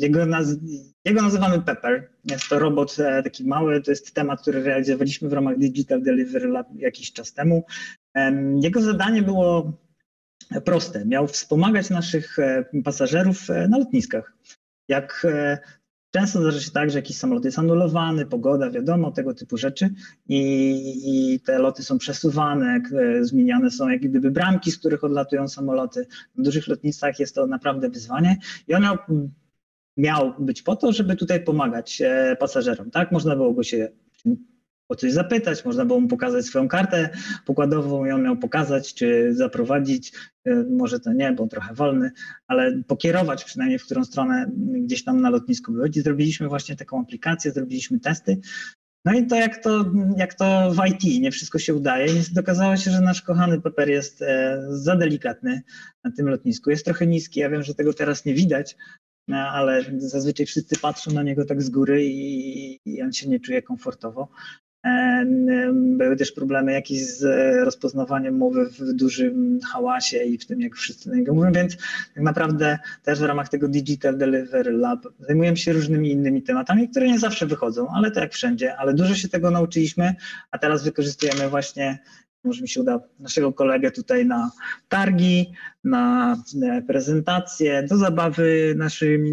Jego, 0.00 0.26
naz 0.26 0.56
jego 1.04 1.22
nazywamy 1.22 1.62
Pepper. 1.62 2.08
Jest 2.24 2.48
to 2.48 2.58
robot 2.58 2.96
e, 2.98 3.22
taki 3.22 3.44
mały, 3.44 3.82
to 3.82 3.90
jest 3.90 4.14
temat, 4.14 4.40
który 4.42 4.62
realizowaliśmy 4.62 5.28
w 5.28 5.32
ramach 5.32 5.58
Digital 5.58 6.02
Delivery 6.02 6.48
Lab 6.48 6.66
jakiś 6.76 7.12
czas 7.12 7.32
temu. 7.32 7.64
Jego 8.62 8.80
zadanie 8.80 9.22
było 9.22 9.72
proste. 10.64 11.04
Miał 11.04 11.26
wspomagać 11.26 11.90
naszych 11.90 12.38
e, 12.38 12.64
pasażerów 12.84 13.50
e, 13.50 13.68
na 13.68 13.78
lotniskach. 13.78 14.32
Jak 14.88 15.26
Często 16.16 16.40
zdarza 16.40 16.60
się 16.60 16.70
tak, 16.70 16.90
że 16.90 16.98
jakiś 16.98 17.16
samolot 17.16 17.44
jest 17.44 17.58
anulowany, 17.58 18.26
pogoda, 18.26 18.70
wiadomo, 18.70 19.10
tego 19.10 19.34
typu 19.34 19.56
rzeczy 19.56 19.90
i, 20.28 20.42
i 21.04 21.40
te 21.40 21.58
loty 21.58 21.82
są 21.82 21.98
przesuwane, 21.98 22.80
zmieniane 23.20 23.70
są 23.70 23.88
jak 23.88 24.00
gdyby 24.00 24.30
bramki, 24.30 24.70
z 24.70 24.78
których 24.78 25.04
odlatują 25.04 25.48
samoloty. 25.48 26.06
W 26.38 26.42
dużych 26.42 26.68
lotnictwach 26.68 27.18
jest 27.20 27.34
to 27.34 27.46
naprawdę 27.46 27.88
wyzwanie 27.88 28.36
i 28.68 28.74
on 28.74 28.82
miał, 28.82 28.96
miał 29.96 30.34
być 30.38 30.62
po 30.62 30.76
to, 30.76 30.92
żeby 30.92 31.16
tutaj 31.16 31.44
pomagać 31.44 32.02
e, 32.04 32.36
pasażerom. 32.40 32.90
Tak, 32.90 33.12
można 33.12 33.36
było 33.36 33.52
go 33.52 33.62
się 33.62 33.88
o 34.88 34.94
coś 34.94 35.12
zapytać, 35.12 35.64
można 35.64 35.84
było 35.84 36.00
mu 36.00 36.08
pokazać 36.08 36.44
swoją 36.44 36.68
kartę 36.68 37.10
pokładową 37.46 38.06
i 38.06 38.10
on 38.10 38.22
miał 38.22 38.36
pokazać, 38.36 38.94
czy 38.94 39.34
zaprowadzić, 39.34 40.12
e, 40.44 40.54
może 40.54 41.00
to 41.00 41.12
nie, 41.12 41.32
bo 41.32 41.46
trochę 41.46 41.74
wolny, 41.74 42.10
ale 42.46 42.82
pokierować 42.86 43.44
przynajmniej, 43.44 43.78
w 43.78 43.84
którą 43.84 44.04
stronę 44.04 44.50
gdzieś 44.56 45.04
tam 45.04 45.20
na 45.20 45.30
lotnisku 45.30 45.72
być. 45.72 45.96
I 45.96 46.00
zrobiliśmy 46.00 46.48
właśnie 46.48 46.76
taką 46.76 47.00
aplikację, 47.00 47.52
zrobiliśmy 47.52 48.00
testy. 48.00 48.38
No 49.04 49.12
i 49.14 49.26
to 49.26 49.36
jak 49.36 49.62
to, 49.62 49.84
jak 50.16 50.34
to 50.34 50.70
w 50.70 50.86
IT, 50.88 51.22
nie 51.22 51.30
wszystko 51.30 51.58
się 51.58 51.74
udaje. 51.74 52.14
Niestety 52.14 52.40
okazało 52.40 52.76
się, 52.76 52.90
że 52.90 53.00
nasz 53.00 53.22
kochany 53.22 53.60
Pepper 53.60 53.88
jest 53.88 54.22
e, 54.22 54.62
za 54.68 54.96
delikatny 54.96 55.62
na 56.04 56.10
tym 56.10 56.28
lotnisku. 56.28 56.70
Jest 56.70 56.84
trochę 56.84 57.06
niski, 57.06 57.40
ja 57.40 57.50
wiem, 57.50 57.62
że 57.62 57.74
tego 57.74 57.94
teraz 57.94 58.24
nie 58.24 58.34
widać, 58.34 58.76
no, 59.28 59.36
ale 59.36 59.84
zazwyczaj 59.98 60.46
wszyscy 60.46 60.78
patrzą 60.78 61.12
na 61.12 61.22
niego 61.22 61.44
tak 61.44 61.62
z 61.62 61.70
góry 61.70 62.04
i, 62.04 62.80
i 62.84 63.02
on 63.02 63.12
się 63.12 63.28
nie 63.28 63.40
czuje 63.40 63.62
komfortowo. 63.62 64.28
Były 65.72 66.16
też 66.16 66.32
problemy 66.32 66.72
jakieś 66.72 67.06
z 67.06 67.24
rozpoznawaniem 67.64 68.36
mowy 68.36 68.66
w 68.66 68.92
dużym 68.92 69.60
hałasie 69.72 70.18
i 70.18 70.38
w 70.38 70.46
tym, 70.46 70.60
jak 70.60 70.74
wszyscy 70.74 71.10
na 71.10 71.16
niego 71.16 71.34
mówią, 71.34 71.52
więc 71.52 71.76
tak 72.14 72.24
naprawdę 72.24 72.78
też 73.02 73.20
w 73.20 73.22
ramach 73.22 73.48
tego 73.48 73.68
Digital 73.68 74.18
Delivery 74.18 74.72
Lab 74.72 75.06
zajmujemy 75.18 75.56
się 75.56 75.72
różnymi 75.72 76.12
innymi 76.12 76.42
tematami, 76.42 76.88
które 76.88 77.06
nie 77.06 77.18
zawsze 77.18 77.46
wychodzą, 77.46 77.88
ale 77.94 78.10
to 78.10 78.20
jak 78.20 78.32
wszędzie, 78.32 78.76
ale 78.76 78.94
dużo 78.94 79.14
się 79.14 79.28
tego 79.28 79.50
nauczyliśmy, 79.50 80.14
a 80.50 80.58
teraz 80.58 80.84
wykorzystujemy 80.84 81.48
właśnie 81.48 81.98
może 82.44 82.62
mi 82.62 82.68
się 82.68 82.80
uda 82.80 83.00
naszego 83.18 83.52
kolegę 83.52 83.90
tutaj 83.90 84.26
na 84.26 84.50
targi, 84.88 85.52
na 85.84 86.36
prezentacje, 86.86 87.82
do 87.82 87.96
zabawy 87.96 88.74
naszym, 88.76 89.24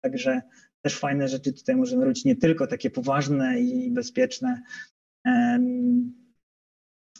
także 0.00 0.40
też 0.82 0.98
fajne 0.98 1.28
rzeczy 1.28 1.52
tutaj 1.52 1.76
możemy 1.76 2.04
robić, 2.04 2.24
nie 2.24 2.36
tylko 2.36 2.66
takie 2.66 2.90
poważne 2.90 3.60
i 3.60 3.90
bezpieczne, 3.90 4.62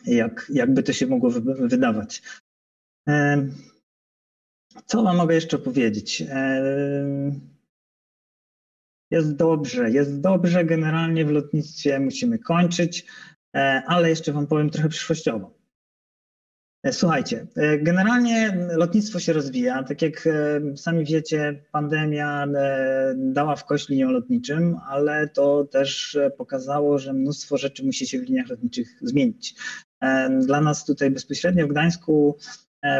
jak, 0.06 0.50
jakby 0.54 0.82
to 0.82 0.92
się 0.92 1.06
mogło 1.06 1.30
wydawać. 1.58 2.22
Co 4.86 5.02
Wam 5.02 5.16
mogę 5.16 5.34
jeszcze 5.34 5.58
powiedzieć? 5.58 6.24
Jest 9.10 9.36
dobrze, 9.36 9.90
jest 9.90 10.20
dobrze. 10.20 10.64
Generalnie 10.64 11.24
w 11.24 11.30
lotnictwie 11.30 12.00
musimy 12.00 12.38
kończyć, 12.38 13.06
e, 13.56 13.82
ale 13.86 14.08
jeszcze 14.08 14.32
Wam 14.32 14.46
powiem 14.46 14.70
trochę 14.70 14.88
przyszłościowo. 14.88 15.59
E, 16.82 16.92
słuchajcie, 16.92 17.46
e, 17.56 17.78
generalnie 17.78 18.66
lotnictwo 18.76 19.18
się 19.18 19.32
rozwija. 19.32 19.82
Tak 19.82 20.02
jak 20.02 20.26
e, 20.26 20.76
sami 20.76 21.04
wiecie, 21.04 21.64
pandemia 21.72 22.46
dała 23.16 23.56
w 23.56 23.64
kość 23.64 23.88
liniom 23.88 24.10
lotniczym, 24.10 24.76
ale 24.88 25.28
to 25.28 25.64
też 25.64 26.18
pokazało, 26.38 26.98
że 26.98 27.12
mnóstwo 27.12 27.56
rzeczy 27.56 27.84
musi 27.84 28.06
się 28.06 28.18
w 28.18 28.22
liniach 28.22 28.48
lotniczych 28.48 28.88
zmienić. 29.02 29.54
Dla 30.40 30.60
nas 30.60 30.84
tutaj 30.84 31.10
bezpośrednio 31.10 31.66
w 31.66 31.70
Gdańsku 31.70 32.36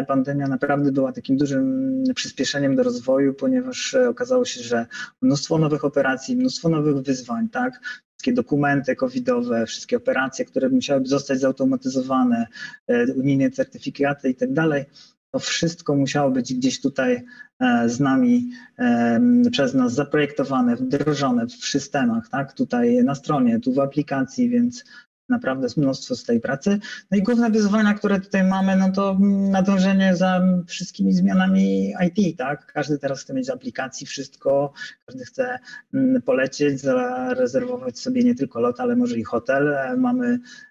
pandemia 0.09 0.49
naprawdę 0.49 0.93
była 0.93 1.13
takim 1.13 1.37
dużym 1.37 1.95
przyspieszeniem 2.15 2.77
do 2.77 2.83
rozwoju, 2.83 3.35
ponieważ 3.35 3.95
okazało 3.95 4.45
się, 4.45 4.63
że 4.63 4.87
mnóstwo 5.23 5.59
nowych 5.59 5.85
operacji, 5.85 6.37
mnóstwo 6.37 6.69
nowych 6.69 6.97
wyzwań, 6.97 7.49
tak? 7.49 7.81
wszystkie 8.21 8.33
dokumenty 8.33 8.97
covidowe, 8.97 9.67
wszystkie 9.67 9.97
operacje, 9.97 10.45
które 10.45 10.69
musiałyby 10.69 11.09
zostać 11.09 11.41
zautomatyzowane, 11.41 12.47
e, 12.89 13.13
unijne 13.13 13.51
certyfikaty 13.51 14.31
i 14.31 14.35
tak 14.35 14.53
dalej, 14.53 14.85
to 15.33 15.39
wszystko 15.39 15.97
musiało 15.97 16.31
być 16.31 16.55
gdzieś 16.55 16.81
tutaj 16.81 17.23
e, 17.61 17.89
z 17.89 18.01
nami, 18.01 18.51
e, 18.79 19.21
przez 19.53 19.75
nas 19.75 19.95
zaprojektowane, 19.95 20.77
wdrożone 20.77 21.47
w 21.47 21.53
systemach, 21.53 22.29
tak? 22.29 22.53
Tutaj 22.53 23.05
na 23.05 23.15
stronie, 23.15 23.61
tu 23.61 23.73
w 23.73 23.79
aplikacji, 23.79 24.49
więc 24.49 24.85
naprawdę 25.31 25.69
mnóstwo 25.77 26.17
z 26.17 26.25
tej 26.25 26.41
pracy. 26.41 26.79
No 27.11 27.19
i 27.19 27.23
główne 27.23 27.51
wyzwania, 27.51 27.95
które 27.95 28.21
tutaj 28.21 28.45
mamy, 28.45 28.77
no 28.77 28.93
to 28.93 29.17
nadążenie 29.51 30.17
za 30.17 30.43
wszystkimi 30.67 31.13
zmianami 31.13 31.95
IT, 32.07 32.39
tak? 32.39 32.73
Każdy 32.73 32.99
teraz 32.99 33.23
chce 33.23 33.35
mieć 33.35 33.51
aplikacji 33.51 34.07
wszystko, 34.07 34.73
każdy 35.07 35.25
chce 35.25 35.59
mm, 35.95 36.23
polecieć, 36.23 36.81
zarezerwować 36.81 37.99
sobie 37.99 38.25
nie 38.25 38.35
tylko 38.35 38.61
lot, 38.61 38.81
ale 38.81 38.97
może 38.97 39.19
i 39.19 39.25
hotel. 39.25 39.77
Mamy 39.99 40.39
E, 40.39 40.70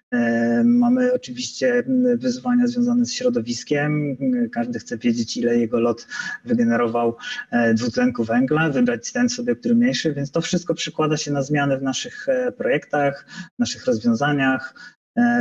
mamy 0.64 1.12
oczywiście 1.12 1.82
wyzwania 2.16 2.66
związane 2.66 3.04
z 3.04 3.12
środowiskiem. 3.12 4.16
Każdy 4.52 4.78
chce 4.78 4.98
wiedzieć, 4.98 5.36
ile 5.36 5.58
jego 5.58 5.80
lot 5.80 6.06
wygenerował 6.44 7.16
e, 7.50 7.74
dwutlenku 7.74 8.24
węgla, 8.24 8.70
wybrać 8.70 9.12
ten 9.12 9.28
sobie, 9.28 9.56
który 9.56 9.74
mniejszy, 9.74 10.14
więc 10.14 10.30
to 10.30 10.40
wszystko 10.40 10.74
przykłada 10.74 11.16
się 11.16 11.32
na 11.32 11.42
zmiany 11.42 11.78
w 11.78 11.82
naszych 11.82 12.28
e, 12.28 12.52
projektach, 12.52 13.26
naszych 13.58 13.86
rozwiązaniach, 13.86 14.74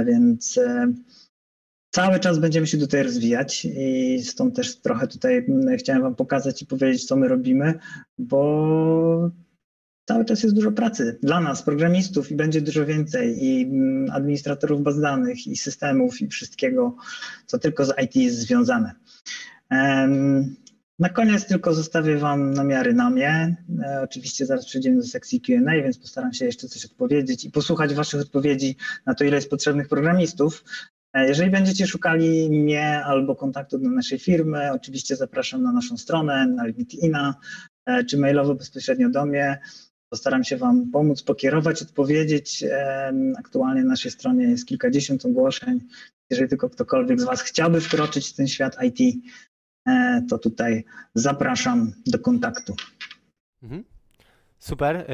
więc 0.05 0.59
cały 1.91 2.19
czas 2.19 2.39
będziemy 2.39 2.67
się 2.67 2.77
tutaj 2.77 3.03
rozwijać 3.03 3.65
i 3.65 4.19
stąd 4.23 4.55
też 4.55 4.81
trochę 4.81 5.07
tutaj 5.07 5.45
chciałem 5.77 6.01
Wam 6.01 6.15
pokazać 6.15 6.61
i 6.61 6.65
powiedzieć, 6.65 7.05
co 7.05 7.15
my 7.15 7.27
robimy, 7.27 7.79
bo 8.17 9.31
cały 10.09 10.25
czas 10.25 10.43
jest 10.43 10.55
dużo 10.55 10.71
pracy 10.71 11.19
dla 11.23 11.39
nas, 11.39 11.63
programistów 11.63 12.31
i 12.31 12.35
będzie 12.35 12.61
dużo 12.61 12.85
więcej 12.85 13.45
i 13.45 13.63
mm, 13.63 14.11
administratorów 14.11 14.83
baz 14.83 15.01
danych 15.01 15.47
i 15.47 15.57
systemów 15.57 16.21
i 16.21 16.27
wszystkiego, 16.27 16.95
co 17.45 17.59
tylko 17.59 17.85
z 17.85 17.93
IT 18.03 18.15
jest 18.15 18.37
związane. 18.37 18.91
Na 20.99 21.09
koniec 21.09 21.45
tylko 21.45 21.73
zostawię 21.73 22.17
Wam 22.17 22.53
namiary 22.53 22.93
na 22.93 23.09
mnie. 23.09 23.57
E, 23.83 24.01
oczywiście 24.01 24.45
zaraz 24.45 24.65
przejdziemy 24.65 24.97
do 24.97 25.03
sekcji 25.03 25.41
Q&A, 25.41 25.71
więc 25.83 25.97
postaram 25.97 26.33
się 26.33 26.45
jeszcze 26.45 26.67
coś 26.67 26.85
odpowiedzieć 26.85 27.45
i 27.45 27.51
posłuchać 27.51 27.93
Waszych 27.93 28.21
odpowiedzi 28.21 28.75
na 29.05 29.15
to, 29.15 29.23
ile 29.23 29.35
jest 29.35 29.49
potrzebnych 29.49 29.87
programistów. 29.87 30.63
E, 31.13 31.27
jeżeli 31.27 31.51
będziecie 31.51 31.87
szukali 31.87 32.49
mnie 32.49 33.03
albo 33.05 33.35
kontaktu 33.35 33.77
do 33.77 33.89
naszej 33.89 34.19
firmy, 34.19 34.71
oczywiście 34.71 35.15
zapraszam 35.15 35.63
na 35.63 35.71
naszą 35.71 35.97
stronę, 35.97 36.47
na 36.47 36.65
LinkedIna, 36.65 37.35
e, 37.85 38.03
czy 38.03 38.17
mailowo 38.17 38.55
bezpośrednio 38.55 39.09
do 39.09 39.25
mnie. 39.25 39.59
Postaram 40.09 40.43
się 40.43 40.57
Wam 40.57 40.91
pomóc, 40.91 41.23
pokierować, 41.23 41.81
odpowiedzieć. 41.81 42.65
Aktualnie 43.37 43.81
na 43.81 43.87
naszej 43.87 44.11
stronie 44.11 44.43
jest 44.43 44.67
kilkadziesiąt 44.67 45.25
ogłoszeń. 45.25 45.79
Jeżeli 46.29 46.49
tylko 46.49 46.69
ktokolwiek 46.69 47.21
z 47.21 47.23
Was 47.23 47.41
chciałby 47.41 47.81
wkroczyć 47.81 48.29
w 48.29 48.33
ten 48.33 48.47
świat 48.47 48.77
IT, 48.83 49.23
e, 49.87 50.21
to 50.29 50.37
tutaj 50.37 50.83
zapraszam 51.15 51.91
do 52.05 52.19
kontaktu. 52.19 52.75
Mhm. 53.63 53.83
Super. 54.59 54.95
E, 54.95 55.05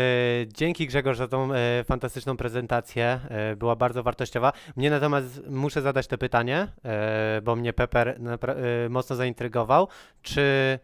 dzięki 0.48 0.88
Grzegorz 0.88 1.18
za 1.18 1.28
tą 1.28 1.54
e, 1.54 1.84
fantastyczną 1.84 2.38
prezentację. 2.38 3.20
Była 3.58 3.76
bardzo 3.76 4.04
wartościowa. 4.04 4.54
Mnie 4.76 4.90
natomiast 4.90 5.42
muszę 5.50 5.82
zadać 5.82 6.08
to 6.08 6.18
pytanie, 6.18 6.68
bo 7.44 7.56
mnie 7.56 7.74
Pepper 7.74 8.20
mocno 8.90 9.16
zaintrygował. 9.16 9.88
Czy 10.22 10.80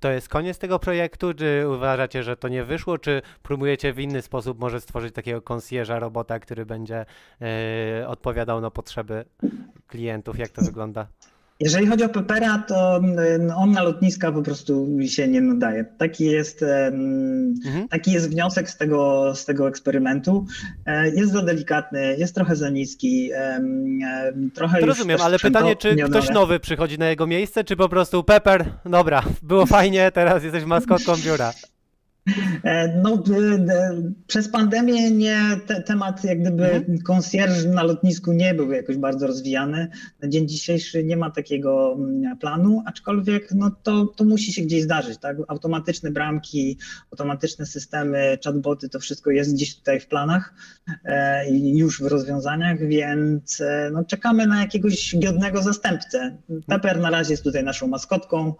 to 0.00 0.10
jest 0.10 0.28
koniec 0.28 0.58
tego 0.58 0.78
projektu? 0.78 1.34
Czy 1.34 1.64
uważacie, 1.68 2.22
że 2.22 2.36
to 2.36 2.48
nie 2.48 2.64
wyszło? 2.64 2.98
Czy 2.98 3.22
próbujecie 3.42 3.92
w 3.92 3.98
inny 4.00 4.22
sposób 4.22 4.60
może 4.60 4.80
stworzyć 4.80 5.14
takiego 5.14 5.42
konsjerza, 5.42 5.98
robota, 5.98 6.38
który 6.38 6.66
będzie 6.66 7.06
odpowiadał 8.06 8.60
na 8.60 8.70
potrzeby 8.70 9.24
klientów? 9.86 10.38
Jak 10.38 10.50
to 10.50 10.62
wygląda? 10.62 11.06
Jeżeli 11.60 11.86
chodzi 11.86 12.04
o 12.04 12.08
Pepera, 12.08 12.58
to 12.58 12.96
mm, 12.96 13.50
on 13.56 13.72
na 13.72 13.82
lotniska 13.82 14.32
po 14.32 14.42
prostu 14.42 14.88
się 15.06 15.28
nie 15.28 15.40
nadaje. 15.40 15.84
Taki 15.98 16.24
jest, 16.24 16.62
mhm. 16.62 17.88
taki 17.88 18.12
jest 18.12 18.30
wniosek 18.30 18.70
z 18.70 18.76
tego, 18.76 19.32
z 19.34 19.44
tego 19.44 19.68
eksperymentu. 19.68 20.46
E, 20.86 21.10
jest 21.10 21.32
za 21.32 21.42
delikatny, 21.42 22.16
jest 22.18 22.34
trochę 22.34 22.56
za 22.56 22.70
niski, 22.70 23.30
trochę 24.54 24.80
to 24.80 24.86
Rozumiem, 24.86 25.18
ale 25.22 25.38
pytanie, 25.38 25.76
czy 25.76 25.96
ktoś 25.96 26.30
nowy 26.30 26.60
przychodzi 26.60 26.98
na 26.98 27.08
jego 27.08 27.26
miejsce, 27.26 27.64
czy 27.64 27.76
po 27.76 27.88
prostu 27.88 28.24
Pepper, 28.24 28.64
dobra, 28.84 29.22
było 29.42 29.66
fajnie, 29.66 30.10
teraz 30.14 30.44
jesteś 30.44 30.64
maskotką 30.64 31.12
biura. 31.24 31.52
E, 32.64 33.00
no, 33.02 33.22
przez 34.26 34.48
pandemię 34.48 35.10
nie, 35.10 35.40
te, 35.66 35.82
temat 35.82 36.24
jak 36.24 36.40
gdyby 36.40 36.70
mhm. 36.70 37.74
na 37.74 37.82
lotnisku 37.82 38.32
nie 38.32 38.54
był 38.54 38.72
jakoś 38.72 38.96
bardzo 38.96 39.26
rozwijany. 39.26 39.88
Na 40.22 40.28
dzień 40.28 40.48
dzisiejszy 40.48 41.04
nie 41.04 41.16
ma 41.16 41.30
takiego 41.30 41.96
mm, 41.98 42.38
planu, 42.38 42.82
aczkolwiek 42.86 43.48
no, 43.54 43.70
to, 43.82 44.06
to 44.06 44.24
musi 44.24 44.52
się 44.52 44.62
gdzieś 44.62 44.82
zdarzyć. 44.82 45.18
Tak? 45.18 45.36
Automatyczne 45.48 46.10
bramki, 46.10 46.78
automatyczne 47.10 47.66
systemy, 47.66 48.38
chatboty, 48.44 48.88
to 48.88 48.98
wszystko 48.98 49.30
jest 49.30 49.54
gdzieś 49.54 49.76
tutaj 49.76 50.00
w 50.00 50.06
planach 50.06 50.54
e, 51.04 51.50
i 51.50 51.76
już 51.76 52.02
w 52.02 52.06
rozwiązaniach, 52.06 52.88
więc 52.88 53.60
e, 53.60 53.90
no, 53.92 54.04
czekamy 54.04 54.46
na 54.46 54.60
jakiegoś 54.60 55.16
godnego 55.22 55.62
zastępcę. 55.62 56.36
Pepper 56.66 57.00
na 57.00 57.10
razie 57.10 57.32
jest 57.32 57.44
tutaj 57.44 57.64
naszą 57.64 57.88
maskotką. 57.88 58.54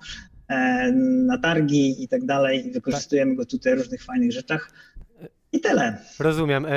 E, 0.50 0.92
na 1.26 1.38
targi 1.38 2.04
i 2.04 2.08
tak 2.08 2.24
dalej. 2.24 2.70
Wykorzystujemy 2.72 3.36
go 3.36 3.46
tutaj 3.46 3.76
w 3.76 3.78
różnych 3.78 4.04
fajnych 4.04 4.32
rzeczach. 4.32 4.70
I 5.52 5.60
tyle. 5.60 5.98
Rozumiem. 6.18 6.66
E, 6.66 6.70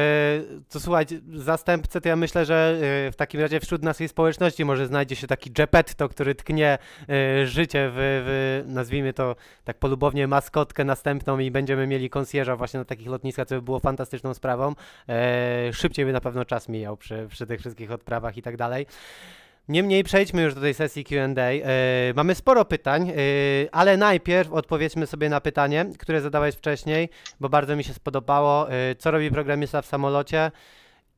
to 0.69 0.79
słuchajcie, 0.79 1.19
zastępcę 1.33 2.01
to 2.01 2.09
ja 2.09 2.15
myślę, 2.15 2.45
że 2.45 2.79
e, 3.07 3.11
w 3.11 3.15
takim 3.15 3.41
razie 3.41 3.59
wśród 3.59 3.83
naszej 3.83 4.07
społeczności 4.07 4.65
może 4.65 4.87
znajdzie 4.87 5.15
się 5.15 5.27
taki 5.27 5.51
Geppetto, 5.51 6.09
który 6.09 6.35
tknie 6.35 6.77
życie 7.45 7.91
w, 7.93 7.95
w, 7.97 8.63
nazwijmy 8.67 9.13
to 9.13 9.35
tak 9.63 9.77
polubownie, 9.77 10.27
maskotkę 10.27 10.83
następną 10.83 11.39
i 11.39 11.51
będziemy 11.51 11.87
mieli 11.87 12.09
konsjerza 12.09 12.55
właśnie 12.55 12.77
na 12.77 12.85
takich 12.85 13.07
lotniskach, 13.07 13.47
co 13.47 13.55
by 13.55 13.61
było 13.61 13.79
fantastyczną 13.79 14.33
sprawą. 14.33 14.73
Szybciej 15.71 16.05
by 16.05 16.13
na 16.13 16.21
pewno 16.21 16.45
czas 16.45 16.69
mijał 16.69 16.97
przy, 16.97 17.27
przy 17.29 17.45
tych 17.45 17.59
wszystkich 17.59 17.91
odprawach 17.91 18.37
i 18.37 18.41
tak 18.41 18.57
dalej. 18.57 18.85
Niemniej 19.67 20.03
przejdźmy 20.03 20.41
już 20.41 20.55
do 20.55 20.61
tej 20.61 20.73
sesji 20.73 21.03
QA. 21.03 21.51
Yy, 21.51 21.63
e, 21.63 22.13
mamy 22.15 22.35
sporo 22.35 22.65
pytań, 22.65 23.07
yy, 23.07 23.13
ale 23.71 23.97
najpierw 23.97 24.51
odpowiedzmy 24.51 25.07
sobie 25.07 25.29
na 25.29 25.41
pytanie, 25.41 25.85
które 25.99 26.21
zadałeś 26.21 26.55
wcześniej, 26.55 27.09
bo 27.39 27.49
bardzo 27.49 27.75
mi 27.75 27.83
się 27.83 27.93
spodobało. 27.93 28.67
Yy, 28.69 28.95
co 28.95 29.11
robi 29.11 29.31
programista 29.31 29.81
w 29.81 29.85
samolocie? 29.85 30.51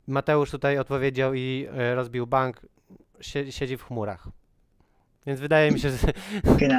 Mateusz 0.07 0.51
tutaj 0.51 0.77
odpowiedział 0.77 1.33
i 1.33 1.67
rozbił 1.95 2.27
bank. 2.27 2.61
siedzi 3.49 3.77
w 3.77 3.83
chmurach. 3.83 4.27
Więc 5.27 5.39
wydaje 5.39 5.71
mi 5.71 5.79
się, 5.79 5.89
że 5.89 5.97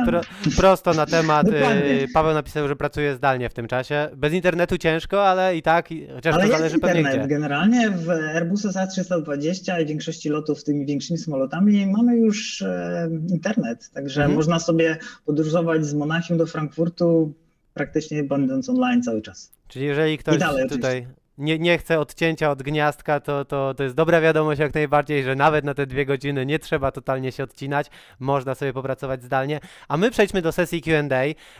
pro, 0.06 0.20
prosto 0.56 0.94
na 0.94 1.06
temat. 1.06 1.48
Y, 1.48 2.06
Paweł 2.14 2.34
napisał, 2.34 2.68
że 2.68 2.76
pracuje 2.76 3.14
zdalnie 3.14 3.48
w 3.48 3.54
tym 3.54 3.68
czasie. 3.68 4.08
Bez 4.16 4.32
internetu 4.32 4.78
ciężko, 4.78 5.28
ale 5.28 5.56
i 5.56 5.62
tak, 5.62 5.88
chociaż 6.14 6.34
ale 6.34 6.44
to 6.44 6.50
zależy 6.50 6.78
pewnie 6.78 7.00
internet. 7.00 7.26
gdzie. 7.26 7.34
Generalnie 7.34 7.90
w 7.90 8.10
Airbusie 8.10 8.68
A320 8.68 9.82
i 9.82 9.86
większości 9.86 10.28
lotów 10.28 10.60
z 10.60 10.64
tymi 10.64 10.86
większymi 10.86 11.18
samolotami 11.18 11.86
mamy 11.86 12.16
już 12.16 12.62
e, 12.62 13.08
internet, 13.28 13.90
także 13.94 14.20
mhm. 14.20 14.36
można 14.36 14.58
sobie 14.58 14.98
podróżować 15.24 15.86
z 15.86 15.94
Monachium 15.94 16.38
do 16.38 16.46
Frankfurtu 16.46 17.34
praktycznie 17.74 18.24
będąc 18.24 18.68
online 18.68 19.02
cały 19.02 19.22
czas. 19.22 19.52
Czyli 19.68 19.84
jeżeli 19.84 20.18
ktoś 20.18 20.38
dalej, 20.38 20.68
tutaj 20.68 20.96
oczywiście 20.98 21.25
nie, 21.38 21.58
nie 21.58 21.78
odcięcia 21.98 22.50
od 22.50 22.62
gniazdka, 22.62 23.20
to, 23.20 23.44
to, 23.44 23.74
to 23.74 23.82
jest 23.82 23.96
dobra 23.96 24.20
wiadomość 24.20 24.60
jak 24.60 24.74
najbardziej, 24.74 25.24
że 25.24 25.34
nawet 25.34 25.64
na 25.64 25.74
te 25.74 25.86
dwie 25.86 26.06
godziny 26.06 26.46
nie 26.46 26.58
trzeba 26.58 26.92
totalnie 26.92 27.32
się 27.32 27.44
odcinać, 27.44 27.86
można 28.20 28.54
sobie 28.54 28.72
popracować 28.72 29.22
zdalnie. 29.22 29.60
A 29.88 29.96
my 29.96 30.10
przejdźmy 30.10 30.42
do 30.42 30.52
sesji 30.52 30.82
QA. 30.82 30.96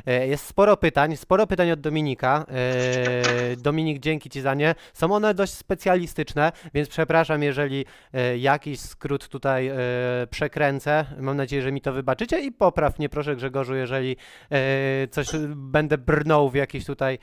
E, 0.07 0.27
jest 0.27 0.47
sporo 0.47 0.77
pytań, 0.77 1.17
sporo 1.17 1.47
pytań 1.47 1.71
od 1.71 1.81
Dominika. 1.81 2.47
E, 2.49 3.57
Dominik, 3.57 3.99
dzięki 3.99 4.31
Ci 4.31 4.41
za 4.41 4.55
nie. 4.55 4.75
Są 4.95 5.13
one 5.15 5.35
dość 5.35 5.53
specjalistyczne, 5.53 6.53
więc 6.75 6.89
przepraszam, 6.89 7.43
jeżeli 7.43 7.85
e, 8.13 8.39
jakiś 8.39 8.81
skrót 8.81 9.29
tutaj 9.29 9.71
przekręcę. 10.31 11.05
Mam 11.19 11.37
nadzieję, 11.37 11.63
że 11.63 11.73
mi 11.73 11.81
to 11.81 11.93
wybaczycie 11.93 12.41
i 12.41 12.53
popraw 12.53 12.99
mnie 12.99 13.09
proszę 13.09 13.37
Grzegorzu, 13.37 13.75
jeżeli 13.75 14.17
coś 15.11 15.29
będę 15.57 15.99
brnął 15.99 16.51
w 16.51 16.55
jakieś 16.55 16.85
tutaj 16.85 17.19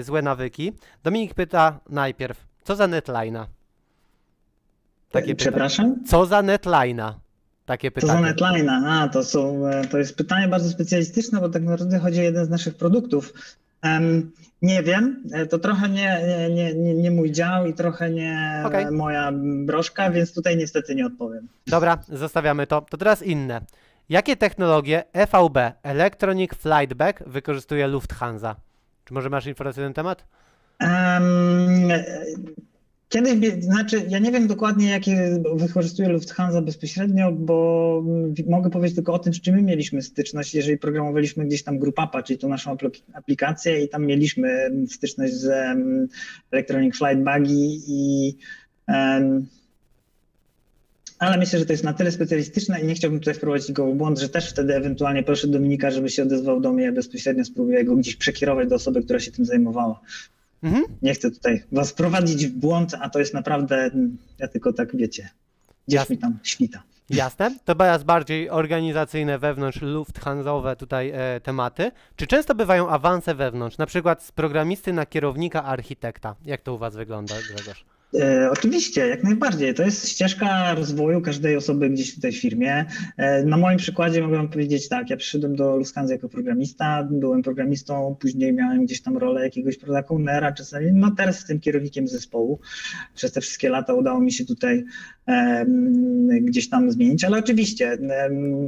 złe 0.00 0.22
nawyki. 0.22 0.72
Dominik 1.02 1.34
pyta, 1.34 1.80
najpierw, 1.96 2.38
co 2.64 2.76
za 2.76 2.86
netline'a? 2.88 3.44
Takie 5.10 5.34
Przepraszam? 5.34 5.86
Pytanie. 5.90 6.08
Co 6.08 6.26
za 6.26 6.40
netline'a? 6.42 7.12
Takie 7.66 7.90
pytanie. 7.90 8.12
Co 8.12 8.18
za 8.18 8.48
netline'a? 8.48 8.76
A, 8.88 9.08
to, 9.08 9.24
są, 9.24 9.66
e, 9.66 9.84
to 9.86 9.98
jest 9.98 10.16
pytanie 10.16 10.48
bardzo 10.48 10.68
specjalistyczne, 10.70 11.40
bo 11.40 11.48
tak 11.48 11.62
naprawdę 11.62 11.98
chodzi 11.98 12.20
o 12.20 12.22
jeden 12.22 12.46
z 12.46 12.48
naszych 12.48 12.74
produktów. 12.74 13.32
Um, 13.84 14.32
nie 14.62 14.82
wiem, 14.82 15.22
e, 15.32 15.46
to 15.46 15.58
trochę 15.58 15.88
nie, 15.88 16.20
nie, 16.50 16.74
nie, 16.74 16.94
nie 16.94 17.10
mój 17.10 17.32
dział 17.32 17.66
i 17.66 17.74
trochę 17.74 18.10
nie 18.10 18.62
okay. 18.66 18.90
moja 18.90 19.32
broszka, 19.66 20.10
więc 20.10 20.34
tutaj 20.34 20.56
niestety 20.56 20.94
nie 20.94 21.06
odpowiem. 21.06 21.48
Dobra, 21.66 21.98
zostawiamy 22.08 22.66
to. 22.66 22.80
To 22.80 22.96
teraz 22.96 23.22
inne. 23.22 23.60
Jakie 24.08 24.36
technologie 24.36 25.04
EVB, 25.12 25.58
Electronic 25.82 26.54
Flight 26.54 26.94
Bag, 26.94 27.24
wykorzystuje 27.26 27.86
Lufthansa? 27.86 28.56
Czy 29.04 29.14
może 29.14 29.30
masz 29.30 29.46
informację 29.46 29.82
na 29.82 29.86
ten 29.86 29.94
temat? 29.94 30.24
Um, 30.80 31.92
Kiedyś, 33.08 33.64
znaczy, 33.64 34.02
ja 34.08 34.18
nie 34.18 34.32
wiem 34.32 34.46
dokładnie, 34.46 34.90
jakie 34.90 35.42
wykorzystuje 35.54 36.08
Lufthansa 36.08 36.62
bezpośrednio, 36.62 37.32
bo 37.32 38.02
mogę 38.46 38.70
powiedzieć 38.70 38.94
tylko 38.94 39.12
o 39.12 39.18
tym, 39.18 39.34
z 39.34 39.40
czym 39.40 39.54
my 39.54 39.62
mieliśmy 39.62 40.02
styczność, 40.02 40.54
jeżeli 40.54 40.78
programowaliśmy 40.78 41.46
gdzieś 41.46 41.62
tam 41.62 41.78
GroupUpa, 41.78 42.22
czyli 42.22 42.38
tą 42.38 42.48
naszą 42.48 42.76
aplikację 43.14 43.84
i 43.84 43.88
tam 43.88 44.06
mieliśmy 44.06 44.70
styczność 44.88 45.34
z 45.34 45.76
Electronic 46.50 46.96
Flight 46.96 47.18
Buggy 47.18 47.78
i 47.88 48.34
um, 48.88 49.46
ale 51.18 51.38
myślę, 51.38 51.58
że 51.58 51.66
to 51.66 51.72
jest 51.72 51.84
na 51.84 51.92
tyle 51.92 52.12
specjalistyczne 52.12 52.80
i 52.80 52.86
nie 52.86 52.94
chciałbym 52.94 53.20
tutaj 53.20 53.34
wprowadzić 53.34 53.72
go 53.72 53.86
w 53.86 53.94
błąd, 53.94 54.18
że 54.18 54.28
też 54.28 54.50
wtedy 54.50 54.74
ewentualnie 54.74 55.22
proszę 55.22 55.48
Dominika, 55.48 55.90
żeby 55.90 56.08
się 56.08 56.22
odezwał 56.22 56.60
do 56.60 56.72
mnie 56.72 56.92
bezpośrednio, 56.92 57.44
spróbuję 57.44 57.84
go 57.84 57.96
gdzieś 57.96 58.16
przekierować 58.16 58.68
do 58.68 58.74
osoby, 58.74 59.02
która 59.02 59.20
się 59.20 59.32
tym 59.32 59.44
zajmowała. 59.44 60.00
Mhm. 60.66 60.84
Nie 61.02 61.14
chcę 61.14 61.30
tutaj 61.30 61.62
was 61.72 61.92
prowadzić 61.92 62.46
w 62.46 62.52
błąd, 62.52 62.94
a 63.00 63.10
to 63.10 63.18
jest 63.18 63.34
naprawdę, 63.34 63.90
ja 64.38 64.48
tylko 64.48 64.72
tak 64.72 64.96
wiecie, 64.96 65.28
gdzieś 65.88 65.98
Jasne. 66.00 66.14
mi 66.14 66.20
tam 66.20 66.38
świta. 66.42 66.82
Jasne. 67.10 67.56
To 67.64 67.74
teraz 67.74 68.04
bardziej 68.04 68.50
organizacyjne, 68.50 69.38
wewnątrz 69.38 69.82
Lufthansowe 69.82 70.76
tutaj 70.76 71.12
e, 71.14 71.40
tematy. 71.40 71.90
Czy 72.16 72.26
często 72.26 72.54
bywają 72.54 72.88
awanse 72.88 73.34
wewnątrz, 73.34 73.78
na 73.78 73.86
przykład 73.86 74.22
z 74.22 74.32
programisty 74.32 74.92
na 74.92 75.06
kierownika 75.06 75.64
architekta? 75.64 76.34
Jak 76.44 76.62
to 76.62 76.74
u 76.74 76.78
was 76.78 76.96
wygląda, 76.96 77.34
Grzegorz? 77.34 77.84
E, 78.20 78.50
oczywiście, 78.50 79.06
jak 79.06 79.24
najbardziej. 79.24 79.74
To 79.74 79.82
jest 79.82 80.08
ścieżka 80.08 80.74
rozwoju 80.74 81.20
każdej 81.20 81.56
osoby 81.56 81.90
gdzieś 81.90 82.18
w 82.18 82.40
firmie. 82.40 82.84
E, 83.16 83.44
na 83.44 83.56
moim 83.56 83.78
przykładzie 83.78 84.22
mogę 84.22 84.48
powiedzieć 84.48 84.88
tak, 84.88 85.10
ja 85.10 85.16
przyszedłem 85.16 85.56
do 85.56 85.76
Lufthansa 85.76 86.12
jako 86.12 86.28
programista, 86.28 87.08
byłem 87.10 87.42
programistą, 87.42 88.16
później 88.20 88.52
miałem 88.52 88.84
gdzieś 88.84 89.02
tam 89.02 89.16
rolę 89.16 89.42
jakiegoś 89.42 89.78
product 89.78 90.10
ownera, 90.10 90.52
czasami, 90.52 90.92
no 90.92 91.10
teraz 91.10 91.36
jestem 91.36 91.60
kierownikiem 91.60 92.08
zespołu. 92.08 92.60
Przez 93.14 93.32
te 93.32 93.40
wszystkie 93.40 93.68
lata 93.68 93.94
udało 93.94 94.20
mi 94.20 94.32
się 94.32 94.44
tutaj 94.44 94.84
gdzieś 96.40 96.68
tam 96.70 96.90
zmienić, 96.90 97.24
ale 97.24 97.38
oczywiście 97.38 97.98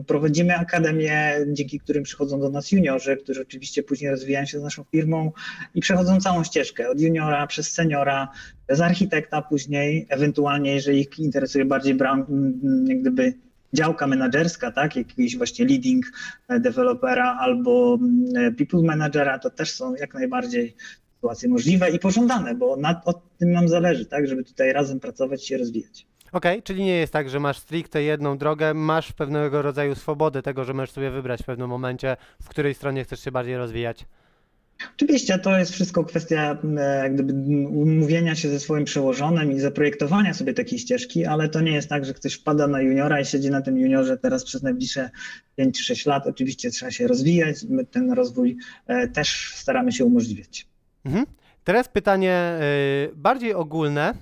prowadzimy 0.07 0.57
akademię, 0.57 1.33
dzięki 1.53 1.81
którym 1.81 2.03
przychodzą 2.03 2.41
do 2.41 2.51
nas 2.51 2.73
juniorzy, 2.73 3.17
którzy 3.17 3.43
oczywiście 3.43 3.83
później 3.83 4.11
rozwijają 4.11 4.47
się 4.47 4.61
z 4.61 4.63
naszą 4.63 4.85
firmą 4.85 5.33
i 5.75 5.81
przechodzą 5.81 6.21
całą 6.21 6.45
ścieżkę 6.45 6.91
od 6.91 7.01
juniora 7.01 7.47
przez 7.47 7.73
seniora, 7.73 8.29
z 8.69 8.81
architekta 8.81 9.43
później, 9.43 10.07
ewentualnie 10.09 10.75
jeżeli 10.75 11.01
ich 11.01 11.19
interesuje 11.19 11.65
bardziej 11.65 11.95
bram, 11.95 12.27
jak 12.87 13.01
gdyby 13.01 13.35
działka 13.73 14.07
menedżerska, 14.07 14.73
tak, 14.73 14.97
jakiegoś 14.97 15.37
właśnie 15.37 15.65
leading 15.65 16.07
e, 16.49 16.61
dewelopera 16.61 17.37
albo 17.41 17.99
people 18.59 18.83
managera, 18.83 19.39
to 19.39 19.51
też 19.51 19.73
są 19.73 19.95
jak 19.95 20.15
najbardziej 20.15 20.75
sytuacje 21.15 21.49
możliwe 21.49 21.91
i 21.91 21.99
pożądane, 21.99 22.55
bo 22.55 22.77
na, 22.77 23.03
o 23.05 23.13
tym 23.39 23.53
nam 23.53 23.69
zależy, 23.69 24.07
tak, 24.07 24.29
żeby 24.29 24.45
tutaj 24.45 24.73
razem 24.73 25.01
pracować 25.01 25.45
i 25.45 25.47
się 25.47 25.59
rozwijać. 25.59 26.07
Okej, 26.33 26.53
okay, 26.53 26.63
czyli 26.63 26.85
nie 26.85 26.97
jest 26.97 27.13
tak, 27.13 27.31
że 27.31 27.41
masz 27.41 27.59
stricte 27.59 28.03
jedną 28.03 28.39
drogę, 28.39 28.75
masz 28.75 29.13
pewnego 29.13 29.63
rodzaju 29.63 29.95
swobodę 29.95 30.43
tego, 30.43 30.65
że 30.65 30.75
możesz 30.75 30.91
sobie 30.91 31.11
wybrać 31.11 31.43
w 31.43 31.47
pewnym 31.47 31.69
momencie, 31.69 32.17
w 32.43 32.49
której 32.49 32.75
stronie 32.75 33.05
chcesz 33.05 33.21
się 33.21 33.33
bardziej 33.33 33.57
rozwijać. 33.57 34.07
Oczywiście 34.97 35.39
to 35.39 35.59
jest 35.59 35.73
wszystko 35.73 36.05
kwestia 36.05 36.59
jak 37.03 37.15
gdyby 37.15 37.33
umówienia 37.69 38.35
się 38.35 38.49
ze 38.49 38.61
swoim 38.61 38.85
przełożonym 38.85 39.53
i 39.53 39.61
zaprojektowania 39.61 40.35
sobie 40.35 40.55
takiej 40.55 40.79
ścieżki, 40.79 41.25
ale 41.25 41.49
to 41.49 41.61
nie 41.61 41.73
jest 41.73 41.89
tak, 41.89 42.05
że 42.05 42.15
ktoś 42.15 42.35
wpada 42.35 42.67
na 42.67 42.81
juniora 42.81 43.21
i 43.21 43.25
siedzi 43.25 43.51
na 43.51 43.63
tym 43.63 43.79
juniorze 43.79 44.17
teraz 44.17 44.45
przez 44.45 44.63
najbliższe 44.63 45.11
5 45.57 45.79
czy 45.79 45.85
6 45.85 46.07
lat. 46.07 46.27
Oczywiście 46.27 46.71
trzeba 46.71 46.91
się 46.91 47.07
rozwijać, 47.07 47.57
my 47.69 47.85
ten 47.85 48.13
rozwój 48.13 48.57
e, 48.87 49.09
też 49.09 49.53
staramy 49.55 49.93
się 49.93 50.05
umożliwiać. 50.05 50.67
Mhm. 51.05 51.27
Teraz 51.65 51.89
pytanie 51.89 52.59
y, 53.13 53.17
bardziej 53.17 53.55
ogólne 53.55 54.15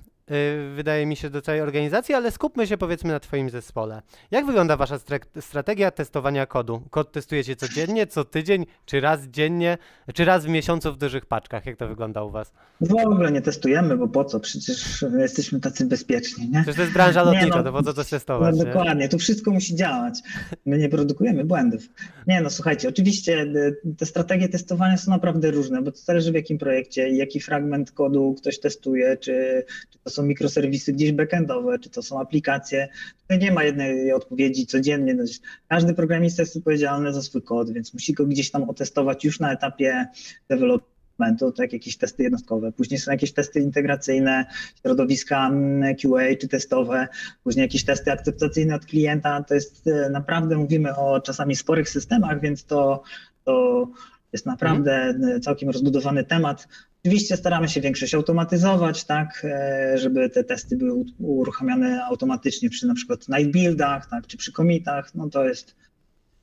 wydaje 0.75 1.07
mi 1.07 1.17
się, 1.17 1.31
do 1.31 1.43
całej 1.43 1.61
organizacji, 1.61 2.15
ale 2.15 2.31
skupmy 2.31 2.67
się 2.67 2.79
powiedzmy 2.79 3.13
na 3.13 3.21
Twoim 3.21 3.51
zespole. 3.51 4.03
Jak 4.31 4.47
wygląda 4.47 4.77
Wasza 4.77 4.99
strategia 5.41 5.91
testowania 5.91 6.47
kodu? 6.47 6.83
Kod 6.91 7.13
testujecie 7.13 7.57
codziennie, 7.57 8.07
co 8.07 8.25
tydzień, 8.25 8.67
czy 8.87 9.01
raz 9.01 9.27
dziennie, 9.27 9.79
czy 10.15 10.25
raz 10.25 10.45
w 10.45 10.49
miesiącu 10.49 10.93
w 10.93 10.97
dużych 10.99 11.27
paczkach? 11.27 11.67
Jak 11.67 11.77
to 11.77 11.89
wygląda 11.89 12.23
u 12.23 12.31
Was? 12.31 12.53
W 12.81 12.95
ogóle 12.95 13.33
nie 13.33 13.43
testujemy, 13.43 13.97
bo 13.97 14.09
po 14.09 14.25
co? 14.25 14.41
Przecież 14.41 15.05
jesteśmy 15.19 15.61
tacy 15.61 15.87
bezpieczni, 15.87 16.49
nie? 16.51 16.59
Przecież 16.63 16.77
to 16.77 16.83
jest 16.83 16.93
branża 16.93 17.21
Nie, 17.21 17.27
lotnicza, 17.27 17.57
no, 17.57 17.63
to 17.65 17.73
po 17.73 17.83
co 17.83 17.93
No 17.97 18.05
testować? 18.05 18.57
nie? 18.57 18.65
dokładnie, 18.65 19.09
tu 19.09 19.19
wszystko 19.19 19.51
musi 19.51 19.75
działać. 19.75 20.19
My 20.67 20.79
nie 20.79 20.89
produkujemy 20.89 21.45
błędów. 21.45 21.83
Nie 22.27 22.41
no, 22.41 22.51
słuchajcie, 22.51 22.89
oczywiście 22.89 23.43
y, 23.43 23.95
te 23.99 24.07
strategie 24.07 24.49
testowania 24.49 24.97
są 24.97 25.11
naprawdę 25.11 25.51
różne, 25.51 25.83
bo 25.83 25.93
to 25.93 25.99
zależy 25.99 26.33
w 26.33 26.35
jakim 26.35 26.59
projekcie, 26.59 27.09
jaki 27.09 27.41
fragment 27.41 27.93
kodu 27.93 28.35
ktoś 28.39 28.61
testuje, 28.61 29.17
czy, 29.17 29.65
czy 29.91 29.99
to 30.05 30.11
są 30.17 30.23
mikroserwisy 30.23 30.93
gdzieś 30.93 31.13
backendowe, 31.13 31.79
czy 31.79 31.91
to 31.91 32.03
są 32.03 32.21
aplikacje. 32.21 32.89
Tutaj 33.23 33.39
nie 33.39 33.53
ma 33.53 33.65
jednej 33.65 34.13
odpowiedzi 34.13 34.67
codziennie. 34.67 35.15
No, 35.15 35.25
Każdy 35.69 35.95
programista 35.95 36.43
jest 36.43 36.57
odpowiedzialny 36.57 37.13
za 37.13 37.23
swój 37.23 37.43
kod, 37.43 37.73
więc 37.73 37.95
musi 37.95 38.13
go 38.13 38.27
gdzieś 38.27 38.51
tam 38.51 38.71
otestować 38.71 39.25
już 39.25 39.41
na 39.41 39.53
etapie 39.53 40.07
developmentu, 40.49 41.53
tak 41.53 41.73
jakieś 41.73 41.97
testy 41.97 42.23
jednostkowe. 42.23 42.73
Później 42.73 43.01
są 43.01 43.11
jakieś 43.11 43.33
testy 43.33 43.61
integracyjne, 43.61 44.47
środowiska 44.83 45.49
mm, 45.49 45.97
QA 45.97 46.37
czy 46.41 46.49
testowe, 46.49 47.09
później 47.45 47.63
jakieś 47.63 47.85
testy 47.85 48.13
akceptacyjne 48.13 48.75
od 48.75 48.87
klienta. 48.87 49.43
To 49.43 49.55
jest 49.55 49.87
e, 49.87 50.11
naprawdę, 50.11 50.57
mówimy 50.57 50.97
o 50.97 51.21
czasami 51.21 51.57
sporych 51.57 51.89
systemach, 51.89 52.41
więc 52.41 52.65
to, 52.65 53.03
to 53.45 53.87
jest 54.33 54.47
naprawdę 54.47 55.15
e, 55.37 55.41
całkiem 55.41 55.71
rozbudowany 55.71 56.25
temat. 56.25 56.69
Oczywiście 57.07 57.37
staramy 57.37 57.69
się 57.69 57.81
większość 57.81 58.15
automatyzować, 58.15 59.05
tak, 59.05 59.45
e, 59.45 59.99
żeby 59.99 60.31
te 60.31 60.45
testy 60.45 60.77
były 60.77 61.05
uruchamiane 61.19 62.05
automatycznie 62.05 62.71
przy 62.71 62.87
na 62.87 62.95
przykład 62.95 63.29
night 63.29 63.53
buildach, 63.53 64.07
tak, 64.11 64.27
czy 64.27 64.37
przy 64.37 64.53
commitach. 64.53 65.15
No 65.15 65.31
to 65.31 65.45
jest 65.45 65.77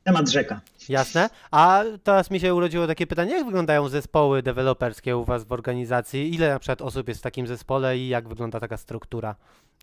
temat 0.04 0.30
rzeka. 0.30 0.62
Jasne. 0.90 1.30
A 1.52 1.84
teraz 2.04 2.32
mi 2.32 2.40
się 2.40 2.56
urodziło 2.56 2.88
takie 2.88 3.08
pytanie, 3.08 3.32
jak 3.32 3.46
wyglądają 3.46 3.90
zespoły 3.90 4.44
deweloperskie 4.44 5.18
u 5.18 5.26
Was 5.26 5.44
w 5.44 5.52
organizacji? 5.52 6.36
Ile 6.36 6.50
na 6.50 6.60
przykład 6.60 6.82
osób 6.82 7.08
jest 7.08 7.20
w 7.20 7.24
takim 7.24 7.48
zespole 7.48 7.98
i 7.98 8.08
jak 8.08 8.28
wygląda 8.28 8.60
taka 8.60 8.78
struktura? 8.78 9.36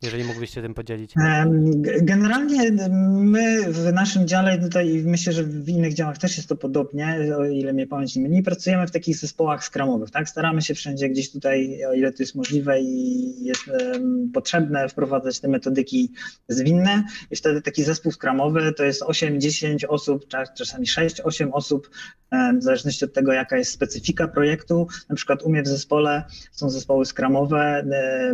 Jeżeli 0.02 0.24
mógłbyś 0.24 0.50
się 0.50 0.62
tym 0.62 0.74
podzielić. 0.74 1.14
Generalnie 2.02 2.70
my 3.10 3.72
w 3.72 3.92
naszym 3.92 4.28
dziale 4.28 4.58
tutaj 4.58 5.02
myślę, 5.04 5.32
że 5.32 5.44
w 5.44 5.68
innych 5.68 5.94
działach 5.94 6.18
też 6.18 6.36
jest 6.36 6.48
to 6.48 6.56
podobnie, 6.56 7.36
o 7.38 7.44
ile 7.44 7.72
mnie 7.72 7.86
pamięć 7.86 8.16
nie 8.16 8.22
myli, 8.22 8.42
pracujemy 8.42 8.86
w 8.86 8.90
takich 8.90 9.16
zespołach 9.16 9.64
skramowych, 9.64 10.10
tak? 10.10 10.28
Staramy 10.28 10.62
się 10.62 10.74
wszędzie 10.74 11.08
gdzieś 11.08 11.32
tutaj, 11.32 11.84
o 11.84 11.92
ile 11.92 12.12
to 12.12 12.22
jest 12.22 12.34
możliwe 12.34 12.80
i 12.80 13.44
jest 13.44 13.62
potrzebne, 14.34 14.88
wprowadzać 14.88 15.40
te 15.40 15.48
metodyki 15.48 16.12
zwinne 16.48 17.04
i 17.30 17.36
wtedy 17.36 17.62
taki 17.62 17.84
zespół 17.84 18.12
skramowy 18.12 18.72
to 18.72 18.84
jest 18.84 19.02
8-10 19.02 19.84
osób, 19.88 20.28
czas- 20.28 20.54
czasami 20.54 20.86
6-8 20.86 21.48
osób, 21.52 21.90
w 22.58 22.62
zależności 22.62 23.04
od 23.04 23.12
tego, 23.12 23.32
jaka 23.32 23.56
jest 23.56 23.72
specyfika 23.72 24.28
projektu. 24.28 24.86
Na 25.08 25.16
przykład 25.16 25.42
u 25.42 25.50
mnie 25.50 25.62
w 25.62 25.68
zespole 25.68 26.24
są 26.52 26.70
zespoły 26.70 27.06
skramowe, 27.06 27.84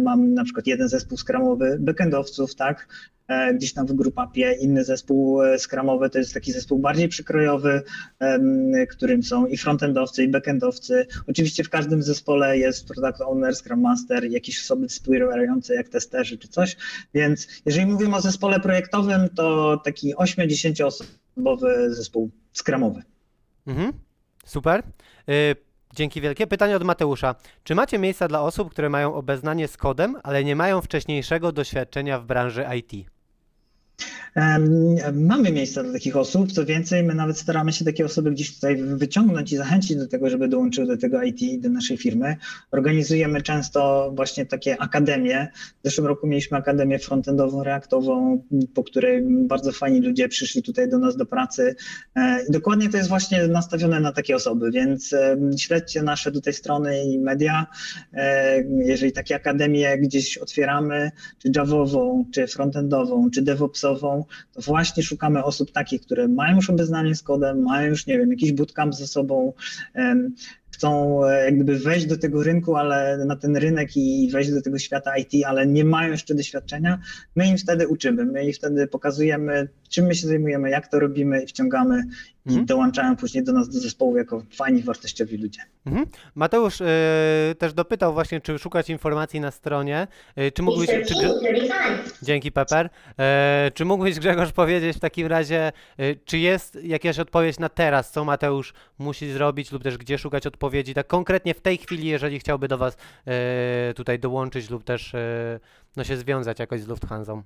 mam 0.03 0.35
na 0.35 0.45
przykład 0.45 0.67
jeden 0.67 0.89
zespół 0.89 1.19
skramowy 1.19 1.56
backendowców, 1.79 2.55
tak, 2.55 2.89
e, 3.29 3.55
gdzieś 3.55 3.73
tam 3.73 3.87
w 3.87 3.93
grupapie, 3.93 4.53
inny 4.53 4.85
zespół 4.85 5.43
e, 5.43 5.59
skramowy 5.59 6.11
to 6.11 6.19
jest 6.19 6.35
taki 6.35 6.53
zespół 6.53 6.79
bardziej 6.79 7.09
przykrojowy, 7.09 7.83
którym 8.91 9.23
są 9.23 9.47
i 9.47 9.57
frontendowcy, 9.57 10.25
i 10.25 10.29
backendowcy. 10.29 11.07
Oczywiście 11.27 11.65
w 11.65 11.71
każdym 11.71 12.03
zespole 12.03 12.59
jest 12.59 12.89
product 12.89 13.21
owner, 13.21 13.57
scrum 13.57 13.81
master, 13.81 14.25
jakieś 14.25 14.61
osoby 14.61 14.89
wspierające 14.89 15.75
jak 15.75 15.89
testerzy 15.89 16.39
czy 16.39 16.49
coś, 16.49 16.77
więc 17.15 17.49
jeżeli 17.67 17.87
mówimy 17.87 18.17
o 18.17 18.21
zespole 18.21 18.61
projektowym, 18.61 19.29
to 19.29 19.77
taki 19.85 20.15
8-10 20.15 20.85
osobowy 20.85 21.95
zespół 21.95 22.31
skramowy. 22.53 23.03
Mhm. 23.67 23.93
Super. 24.45 24.83
Dzięki 25.97 26.21
wielkie. 26.21 26.47
Pytanie 26.47 26.77
od 26.77 26.85
Mateusza. 26.85 27.35
Czy 27.65 27.75
macie 27.75 27.99
miejsca 27.99 28.29
dla 28.29 28.43
osób, 28.43 28.71
które 28.71 28.89
mają 28.89 29.15
obeznanie 29.15 29.69
z 29.69 29.77
kodem, 29.77 30.17
ale 30.23 30.45
nie 30.45 30.57
mają 30.57 30.81
wcześniejszego 30.81 31.53
doświadczenia 31.53 32.19
w 32.19 32.25
branży 32.25 32.67
IT? 32.79 33.16
Mamy 35.13 35.53
miejsca 35.53 35.83
dla 35.83 35.93
takich 35.93 36.17
osób, 36.17 36.53
co 36.53 36.65
więcej, 36.65 37.05
my 37.05 37.15
nawet 37.15 37.39
staramy 37.39 37.73
się 37.73 37.85
takie 37.85 38.05
osoby 38.05 38.31
gdzieś 38.31 38.55
tutaj 38.55 38.77
wyciągnąć 38.77 39.53
i 39.53 39.57
zachęcić 39.57 39.97
do 39.97 40.07
tego, 40.07 40.31
żeby 40.31 40.49
dołączyły 40.49 40.87
do 40.87 40.97
tego 40.97 41.23
IT, 41.23 41.61
do 41.61 41.69
naszej 41.69 41.97
firmy. 41.97 42.37
Organizujemy 42.71 43.43
często 43.43 44.13
właśnie 44.17 44.47
takie 44.47 44.83
akademie. 44.83 45.49
W 45.83 45.85
zeszłym 45.85 46.07
roku 46.07 46.27
mieliśmy 46.27 46.59
akademię 46.59 46.99
frontendową, 46.99 47.63
reaktową, 47.63 48.43
po 48.75 48.85
której 48.85 49.23
bardzo 49.27 49.73
fajni 49.73 50.01
ludzie 50.01 50.29
przyszli 50.29 50.63
tutaj 50.63 50.89
do 50.89 50.99
nas 50.99 51.17
do 51.17 51.27
pracy. 51.27 51.75
E, 52.17 52.45
dokładnie 52.49 52.89
to 52.89 52.97
jest 52.97 53.09
właśnie 53.09 53.49
nastawione 53.49 54.01
na 54.01 54.13
takie 54.13 54.37
osoby, 54.37 54.71
więc 54.71 55.15
śledźcie 55.59 56.03
nasze 56.03 56.33
tutaj 56.33 56.53
strony 56.53 57.05
i 57.05 57.19
media. 57.19 57.67
E, 58.15 58.63
Jeżeli 58.63 59.13
takie 59.13 59.37
akademie 59.37 59.99
gdzieś 59.99 60.39
otwieramy, 60.39 61.11
czy 61.39 61.51
Javową, 61.57 62.25
czy 62.35 62.47
frontendową, 62.47 63.31
czy 63.31 63.43
DevOpsową, 63.87 64.25
to 64.53 64.61
właśnie 64.61 65.03
szukamy 65.03 65.45
osób 65.45 65.73
takich, 65.73 66.01
które 66.03 66.29
mają 66.29 66.57
już 66.57 66.71
obeznanie 66.71 67.15
z 67.15 67.23
kodem, 67.23 67.63
mają 67.63 67.89
już, 67.89 68.07
nie 68.07 68.19
wiem, 68.19 68.31
jakiś 68.31 68.53
bootcamp 68.53 68.95
ze 68.95 69.07
sobą, 69.07 69.53
chcą 70.71 71.21
e, 71.25 71.45
jak 71.45 71.55
gdyby 71.55 71.79
wejść 71.79 72.07
do 72.07 72.19
tego 72.19 72.43
rynku, 72.43 72.77
ale 72.77 73.25
na 73.27 73.37
ten 73.37 73.57
rynek 73.57 73.97
i 73.97 74.31
wejść 74.33 74.51
do 74.51 74.63
tego 74.63 74.79
świata 74.79 75.17
IT, 75.17 75.33
ale 75.47 75.67
nie 75.67 75.85
mają 75.85 76.11
jeszcze 76.11 76.35
doświadczenia. 76.35 76.99
My 77.37 77.47
im 77.49 77.59
wtedy 77.59 77.89
uczymy, 77.89 78.25
my 78.25 78.45
im 78.45 78.53
wtedy 78.53 78.87
pokazujemy, 78.87 79.69
czym 79.89 80.07
my 80.07 80.15
się 80.15 80.27
zajmujemy, 80.29 80.71
jak 80.71 80.89
to 80.89 81.01
robimy 81.01 81.43
i 81.43 81.47
wciągamy 81.47 82.03
i 82.47 82.49
Mhm. 82.49 82.67
dołączają 82.67 83.17
później 83.17 83.45
do 83.45 83.53
nas 83.53 83.69
do 83.69 83.81
zespołu 83.81 84.17
jako 84.17 84.43
fajni, 84.57 84.83
wartościowi 84.83 85.37
ludzie. 85.37 85.61
Mhm. 85.87 86.07
Mateusz 86.35 86.81
y, 86.81 86.85
też 87.59 87.73
dopytał 87.75 88.13
właśnie, 88.13 88.41
czy 88.41 88.59
szukać 88.59 88.91
informacji 88.91 89.41
na 89.41 89.51
stronie. 89.51 90.07
Y, 90.39 90.53
czy 90.53 90.63
mógłbyś, 90.63 90.87
czy, 90.87 90.95
Grze- 90.97 91.07
1335. 91.07 92.01
dzięki 92.23 92.53
Pepper. 92.53 92.89
E, 93.19 93.71
czy 93.75 93.85
mógłbyś 93.85 94.19
Grzegorz 94.19 94.53
powiedzieć 94.53 94.97
w 94.97 95.01
takim 95.01 95.27
razie, 95.27 95.73
czy 96.25 96.39
jest 96.39 96.79
jakaś 96.83 97.19
odpowiedź 97.19 97.59
na 97.59 97.69
teraz, 97.69 98.11
co 98.13 98.25
Mateusz 98.25 98.75
musi 98.99 99.33
zrobić 99.33 99.73
lub 99.73 99.83
też 99.83 99.99
gdzie 99.99 100.19
szukać 100.19 100.47
odpowiedzi, 100.47 100.95
tak 100.95 101.07
konkretnie 101.07 101.55
w 101.55 101.61
tej 101.61 101.79
chwili, 101.79 102.09
jeżeli 102.09 102.39
chciałby 102.39 102.69
do 102.69 102.79
Was 102.79 102.97
tutaj 103.97 104.19
dołączyć 104.19 104.71
lub 104.71 104.85
też 104.85 105.13
no, 105.97 106.05
się 106.05 106.17
związać 106.17 106.59
jakoś 106.59 106.81
z 106.81 106.87
Lufthansą? 106.89 107.43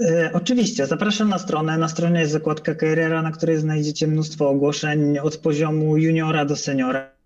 E, 0.00 0.30
Oczywiście, 0.32 0.86
zapraszam 0.86 1.28
na 1.28 1.38
stronę. 1.38 1.78
Na 1.78 1.88
stronie 1.88 2.20
jest 2.20 2.32
zakładka 2.32 2.74
kariera, 2.74 3.22
na 3.22 3.30
której 3.32 3.58
znajdziecie 3.58 4.06
mnóstwo 4.06 4.48
ogłoszeń 4.48 5.18
od 5.18 5.36
poziomu 5.36 5.96
juniora 5.96 6.44
do 6.44 6.56
seniora. 6.56 7.17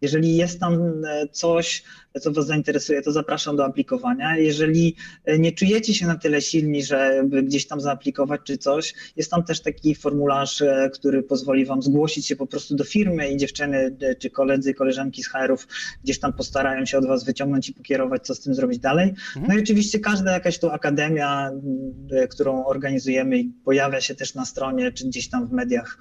Jeżeli 0.00 0.36
jest 0.36 0.60
tam 0.60 1.04
e, 1.04 1.28
coś, 1.28 1.82
co 2.20 2.32
Was 2.32 2.46
zainteresuje, 2.46 3.02
to 3.02 3.12
zapraszam 3.12 3.56
do 3.56 3.64
aplikowania. 3.64 4.36
Jeżeli 4.36 4.96
e, 5.24 5.38
nie 5.38 5.52
czujecie 5.52 5.94
się 5.94 6.06
na 6.06 6.16
tyle 6.16 6.40
silni, 6.40 6.84
żeby 6.84 7.42
gdzieś 7.42 7.66
tam 7.66 7.80
zaaplikować 7.80 8.40
czy 8.44 8.58
coś, 8.58 8.94
jest 9.16 9.30
tam 9.30 9.44
też 9.44 9.60
taki 9.60 9.94
formularz, 9.94 10.62
e, 10.62 10.90
który 10.92 11.22
pozwoli 11.22 11.64
Wam 11.64 11.82
zgłosić 11.82 12.26
się 12.26 12.36
po 12.36 12.46
prostu 12.46 12.76
do 12.76 12.84
firmy 12.84 13.30
i 13.30 13.36
dziewczyny 13.36 13.96
czy 14.18 14.30
koledzy, 14.30 14.74
koleżanki 14.74 15.22
z 15.22 15.28
HR-ów 15.28 15.68
gdzieś 16.04 16.18
tam 16.18 16.32
postarają 16.32 16.86
się 16.86 16.98
od 16.98 17.06
Was 17.06 17.24
wyciągnąć 17.24 17.68
i 17.68 17.74
pokierować, 17.74 18.26
co 18.26 18.34
z 18.34 18.40
tym 18.40 18.54
zrobić 18.54 18.78
dalej. 18.78 19.14
No 19.48 19.54
i 19.54 19.60
oczywiście 19.60 20.00
każda 20.00 20.32
jakaś 20.32 20.58
tu 20.58 20.70
akademia, 20.70 21.50
którą 22.30 22.66
organizujemy 22.66 23.38
i 23.38 23.52
pojawia 23.64 24.00
się 24.00 24.14
też 24.14 24.34
na 24.34 24.44
stronie 24.44 24.92
czy 24.92 25.06
gdzieś 25.06 25.28
tam 25.28 25.46
w 25.46 25.52
mediach 25.52 25.98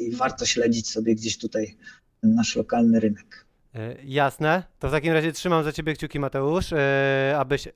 i 0.00 0.16
warto 0.16 0.46
śledzić 0.46 0.90
sobie 0.90 1.14
gdzieś 1.14 1.38
tutaj 1.38 1.76
ten 2.20 2.34
nasz 2.34 2.56
lokalny 2.56 3.00
rynek. 3.00 3.48
E, 3.74 3.94
Jasne. 4.04 4.62
To 4.78 4.88
w 4.88 4.90
takim 4.90 5.12
razie 5.12 5.32
trzymam 5.32 5.64
za 5.64 5.72
Ciebie 5.72 5.94
kciuki, 5.94 6.20
Mateusz, 6.20 6.72
e, 6.72 7.34
abyś, 7.38 7.68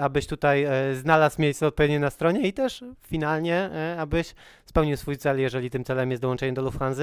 abyś 0.00 0.26
tutaj 0.26 0.64
e, 0.64 0.94
znalazł 0.94 1.42
miejsce 1.42 1.66
odpowiednie 1.66 2.00
na 2.00 2.10
stronie 2.10 2.40
i 2.48 2.52
też 2.52 2.84
finalnie, 3.06 3.70
abyś 3.98 4.34
spełnił 4.66 4.96
swój 4.96 5.16
cel, 5.16 5.40
jeżeli 5.40 5.70
tym 5.70 5.84
celem 5.84 6.10
jest 6.10 6.22
dołączenie 6.22 6.52
do 6.52 6.62
Lufthansa. 6.62 7.02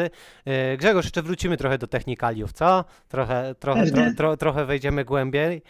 Grzegorz, 0.77 1.05
jeszcze 1.05 1.21
wrócimy 1.21 1.57
trochę 1.57 1.77
do 1.77 1.87
technikaliów, 1.87 2.53
co? 2.53 2.85
Trochę, 3.07 3.55
trochę, 3.59 3.85
tro, 3.91 4.03
tro, 4.17 4.37
trochę 4.37 4.65
wejdziemy 4.65 5.05
głębiej, 5.05 5.61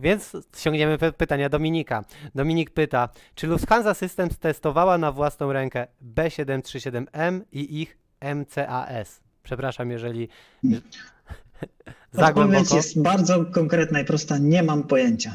więc 0.00 0.36
sięgniemy 0.56 0.98
py- 0.98 1.12
pytania 1.12 1.48
Dominika. 1.48 2.04
Dominik 2.34 2.70
pyta, 2.70 3.08
czy 3.34 3.46
Lufthansa 3.46 3.94
Systems 3.94 4.38
testowała 4.38 4.98
na 4.98 5.12
własną 5.12 5.52
rękę 5.52 5.86
B737M 6.14 7.40
i 7.52 7.80
ich 7.82 7.98
MCAS? 8.20 9.21
Przepraszam, 9.42 9.90
jeżeli 9.90 10.28
za 12.12 12.28
Odpowiedź 12.28 12.34
głęboko, 12.50 12.76
jest 12.76 13.02
bardzo 13.02 13.44
konkretna 13.44 14.00
i 14.00 14.04
prosta, 14.04 14.38
nie 14.38 14.62
mam 14.62 14.82
pojęcia. 14.82 15.34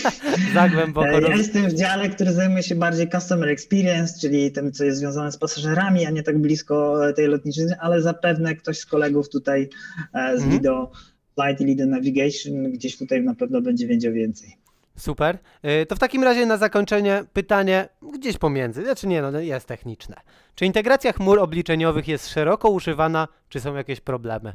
za 0.54 0.68
głęboko. 0.68 1.08
E, 1.08 1.20
Ja 1.22 1.36
jestem 1.36 1.68
w 1.68 1.74
dziale, 1.74 2.08
który 2.08 2.32
zajmuje 2.32 2.62
się 2.62 2.74
bardziej 2.74 3.08
customer 3.10 3.48
experience, 3.48 4.20
czyli 4.20 4.52
tym, 4.52 4.72
co 4.72 4.84
jest 4.84 4.98
związane 4.98 5.32
z 5.32 5.36
pasażerami, 5.36 6.06
a 6.06 6.10
nie 6.10 6.22
tak 6.22 6.38
blisko 6.38 6.98
tej 7.16 7.26
lotniczej, 7.26 7.66
ale 7.80 8.02
zapewne 8.02 8.54
ktoś 8.56 8.78
z 8.78 8.86
kolegów 8.86 9.28
tutaj 9.28 9.68
e, 10.14 10.38
z 10.38 10.42
Mhm. 10.42 10.50
Lido 10.52 10.90
Flight 11.34 11.60
i 11.60 11.64
Lead 11.76 11.90
Navigation, 11.90 12.72
gdzieś 12.72 12.98
tutaj 12.98 13.22
na 13.22 13.34
pewno 13.34 13.60
będzie 13.60 13.86
wiedział 13.86 14.12
więcej. 14.12 14.56
Super. 14.98 15.38
Y, 15.82 15.86
To 15.86 15.96
w 15.96 15.98
takim 15.98 16.24
razie 16.24 16.46
na 16.46 16.56
zakończenie 16.56 17.24
pytanie 17.32 17.88
gdzieś 18.14 18.38
pomiędzy, 18.38 18.84
znaczy 18.84 19.06
nie, 19.06 19.22
no 19.22 19.40
jest 19.40 19.66
techniczne. 19.66 20.16
Czy 20.54 20.66
integracja 20.66 21.12
chmur 21.12 21.38
obliczeniowych 21.38 22.08
jest 22.08 22.28
szeroko 22.28 22.70
używana, 22.70 23.28
czy 23.48 23.60
są 23.60 23.74
jakieś 23.74 24.00
problemy? 24.00 24.52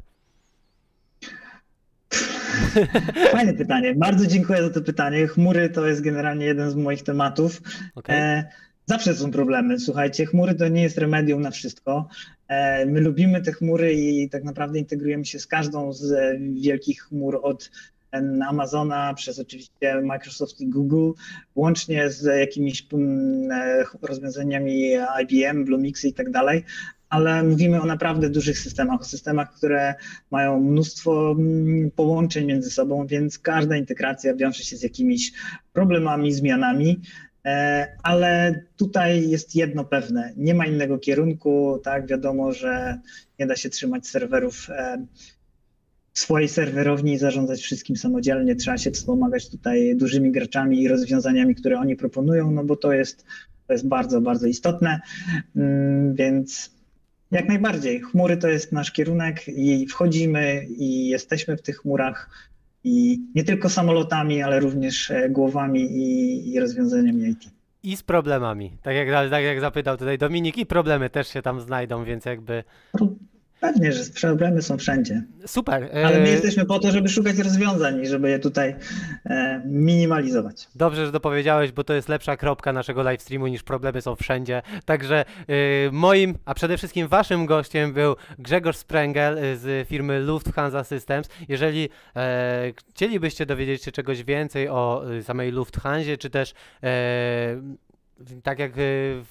Fajne 3.32 3.54
pytanie. 3.54 3.96
Bardzo 3.96 4.28
dziękuję 4.28 4.64
za 4.64 4.70
to 4.70 4.82
pytanie. 4.82 5.28
Chmury 5.28 5.70
to 5.70 5.88
jest 5.88 6.02
generalnie 6.02 6.46
jeden 6.46 6.72
z 6.72 6.76
moich 6.76 7.04
tematów. 7.04 7.62
Okej. 7.96 8.16
E, 8.16 8.50
zawsze 8.86 9.16
są 9.16 9.32
problemy. 9.32 9.80
Słuchajcie, 9.80 10.26
chmury 10.26 10.56
to 10.56 10.68
nie 10.68 10.84
jest 10.84 10.98
remedium 10.98 11.42
na 11.42 11.52
wszystko. 11.52 12.08
E, 12.48 12.86
my 12.86 13.02
lubimy 13.02 13.42
te 13.42 13.52
chmury 13.52 13.94
i 13.94 14.30
tak 14.30 14.44
naprawdę 14.44 14.80
integrujemy 14.80 15.26
się 15.26 15.40
z 15.40 15.48
każdą 15.48 15.94
z 15.94 16.12
e, 16.12 16.38
wielkich 16.54 17.04
chmur 17.04 17.40
od 17.44 17.72
Amazona 18.48 19.14
przez 19.14 19.40
oczywiście 19.40 20.02
Microsoft 20.02 20.62
i 20.62 20.68
Google, 20.68 21.12
łącznie 21.56 22.10
z 22.10 22.40
jakimiś 22.40 22.88
mm, 22.94 23.52
e, 23.52 23.84
rozwiązaniami 24.02 24.92
IBM, 25.22 25.66
Bluemixy 25.66 26.08
i 26.08 26.14
tak 26.14 26.32
dalej. 26.32 26.64
Ale 27.10 27.44
mówimy 27.44 27.82
o 27.82 27.86
naprawdę 27.86 28.30
dużych 28.30 28.60
systemach, 28.60 29.02
o 29.02 29.04
systemach, 29.04 29.54
które 29.54 29.96
mają 30.32 30.60
mnóstwo 30.60 31.32
mm, 31.32 31.92
połączeń 31.92 32.46
między 32.46 32.70
sobą, 32.70 33.08
więc 33.08 33.40
każda 33.40 33.78
integracja 33.78 34.36
wiąże 34.36 34.64
się 34.64 34.78
z 34.78 34.84
jakimiś 34.84 35.32
problemami, 35.74 36.34
zmianami. 36.34 37.02
E, 37.46 37.88
Ale 38.04 38.62
tutaj 38.78 39.30
jest 39.30 39.56
jedno 39.56 39.86
pewne, 39.86 40.34
nie 40.38 40.54
ma 40.54 40.66
innego 40.66 41.00
kierunku, 41.00 41.80
tak, 41.84 42.08
wiadomo, 42.08 42.54
że 42.54 43.00
nie 43.40 43.48
da 43.48 43.56
się 43.56 43.70
trzymać 43.70 44.08
serwerów 44.08 44.70
e, 44.70 45.06
swojej 46.14 46.50
serwerowni 46.50 47.14
i 47.14 47.18
zarządzać 47.18 47.62
wszystkim 47.62 47.96
samodzielnie, 47.96 48.56
trzeba 48.56 48.78
się 48.78 48.92
wspomagać 48.92 49.50
tutaj 49.50 49.96
dużymi 49.96 50.32
graczami 50.32 50.82
i 50.82 50.88
rozwiązaniami, 50.88 51.56
które 51.56 51.80
oni 51.80 51.96
proponują, 51.96 52.52
no 52.52 52.64
bo 52.64 52.76
to 52.76 52.94
jest, 52.94 53.26
to 53.68 53.74
jest 53.74 53.88
bardzo, 53.88 54.22
bardzo 54.22 54.48
istotne, 54.48 55.00
Mm, 55.56 56.16
więc 56.16 56.72
jak 57.32 57.48
najbardziej, 57.48 58.02
chmury 58.02 58.38
to 58.38 58.48
jest 58.48 58.72
nasz 58.72 58.92
kierunek 58.92 59.48
i 59.48 59.88
wchodzimy 59.88 60.66
i 60.78 61.08
jesteśmy 61.08 61.58
w 61.58 61.62
tych 61.62 61.78
chmurach 61.78 62.30
i 62.84 63.20
nie 63.36 63.44
tylko 63.44 63.70
samolotami, 63.70 64.42
ale 64.42 64.60
również 64.60 65.12
e, 65.12 65.30
głowami 65.30 65.82
i, 65.82 66.54
i 66.54 66.60
rozwiązaniami 66.60 67.30
IT. 67.30 67.44
I 67.84 67.98
z 67.98 68.04
problemami. 68.04 68.72
Tak 68.84 68.96
jak, 68.96 69.30
tak 69.30 69.44
jak 69.44 69.60
zapytał 69.60 69.98
tutaj 69.98 70.18
Dominik, 70.18 70.58
i 70.58 70.66
problemy 70.66 71.10
też 71.10 71.28
się 71.28 71.42
tam 71.42 71.62
znajdą, 71.62 72.04
więc 72.04 72.26
jakby 72.26 72.64
Pewnie, 73.64 73.94
że 73.94 74.04
problemy 74.22 74.62
są 74.62 74.78
wszędzie, 74.78 75.24
super. 75.46 75.90
ale 76.06 76.20
my 76.20 76.28
E, 76.28 76.32
jesteśmy 76.32 76.66
po 76.66 76.80
to, 76.80 76.92
żeby 76.92 77.10
szukać 77.10 77.38
rozwiązań 77.38 78.02
i 78.02 78.08
żeby 78.08 78.30
je 78.30 78.40
tutaj 78.40 78.76
e, 79.26 79.62
minimalizować. 79.66 80.68
Dobrze, 80.76 81.06
że 81.06 81.12
dopowiedziałeś, 81.12 81.72
bo 81.72 81.84
to 81.84 81.94
jest 81.94 82.10
lepsza 82.10 82.38
kropka 82.38 82.74
naszego 82.74 83.02
livestreamu 83.02 83.48
niż 83.48 83.64
problemy 83.64 84.02
są 84.02 84.16
wszędzie. 84.16 84.62
Także 84.86 85.26
y, 85.50 85.90
moim, 85.92 86.38
a 86.46 86.54
przede 86.54 86.78
wszystkim 86.78 87.08
waszym 87.08 87.46
gościem 87.46 87.94
był 87.94 88.16
Grzegorz 88.40 88.78
Sprengel 88.78 89.38
z 89.58 89.88
firmy 89.88 90.20
Lufthansa 90.20 90.84
Systems. 90.84 91.30
Jeżeli 91.50 91.90
e, 92.16 92.74
chcielibyście 92.90 93.46
dowiedzieć 93.46 93.84
się 93.84 93.92
czegoś 93.92 94.24
więcej 94.24 94.70
o 94.70 95.04
samej 95.22 95.52
Lufthansie, 95.52 96.18
czy 96.18 96.30
też 96.30 96.54
e, 96.84 97.62
tak 98.44 98.60
jak 98.60 98.72
y, 98.72 98.76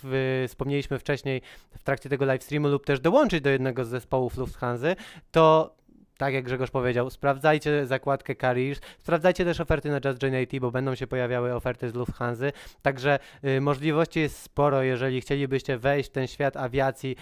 w, 0.02 0.44
wspomnieliśmy 0.48 0.98
wcześniej 0.98 1.42
w 1.78 1.82
trakcie 1.82 2.08
tego 2.08 2.24
livestreamu 2.24 2.68
lub 2.68 2.86
też 2.86 3.00
dołączyć 3.00 3.40
do 3.40 3.50
jednego 3.50 3.84
z 3.84 3.88
zespołów 3.88 4.36
Lufthansy, 4.36 4.96
to 5.30 5.74
tak 6.22 6.34
jak 6.34 6.44
Grzegorz 6.44 6.70
powiedział, 6.70 7.10
sprawdzajcie 7.10 7.86
zakładkę 7.86 8.34
Careers, 8.34 8.80
sprawdzajcie 8.98 9.44
też 9.44 9.60
oferty 9.60 9.90
na 9.90 10.00
Just 10.04 10.18
Join 10.18 10.34
bo 10.60 10.70
będą 10.70 10.94
się 10.94 11.06
pojawiały 11.06 11.54
oferty 11.54 11.90
z 11.90 11.94
Lufthansy, 11.94 12.52
także 12.82 13.18
y, 13.44 13.60
możliwości 13.60 14.20
jest 14.20 14.38
sporo, 14.38 14.82
jeżeli 14.82 15.20
chcielibyście 15.20 15.78
wejść 15.78 16.10
w 16.10 16.12
ten 16.12 16.26
świat 16.26 16.56
awiacji, 16.56 17.16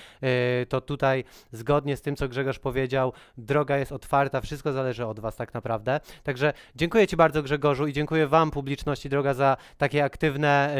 y, 0.62 0.66
to 0.66 0.80
tutaj 0.80 1.24
zgodnie 1.53 1.96
z 1.96 2.03
tym, 2.03 2.16
co 2.16 2.28
Grzegorz 2.28 2.59
powiedział, 2.59 3.12
droga 3.38 3.76
jest 3.76 3.92
otwarta, 3.92 4.40
wszystko 4.40 4.72
zależy 4.72 5.07
od 5.07 5.20
Was 5.20 5.36
tak 5.36 5.55
naprawdę. 5.55 6.01
Także 6.22 6.53
dziękuję 6.76 7.07
Ci 7.07 7.16
bardzo 7.16 7.42
Grzegorzu 7.42 7.86
i 7.86 7.92
dziękuję 7.92 8.26
Wam 8.26 8.51
publiczności 8.51 9.09
droga 9.09 9.34
za 9.34 9.57
takie 9.78 10.05
aktywne 10.05 10.76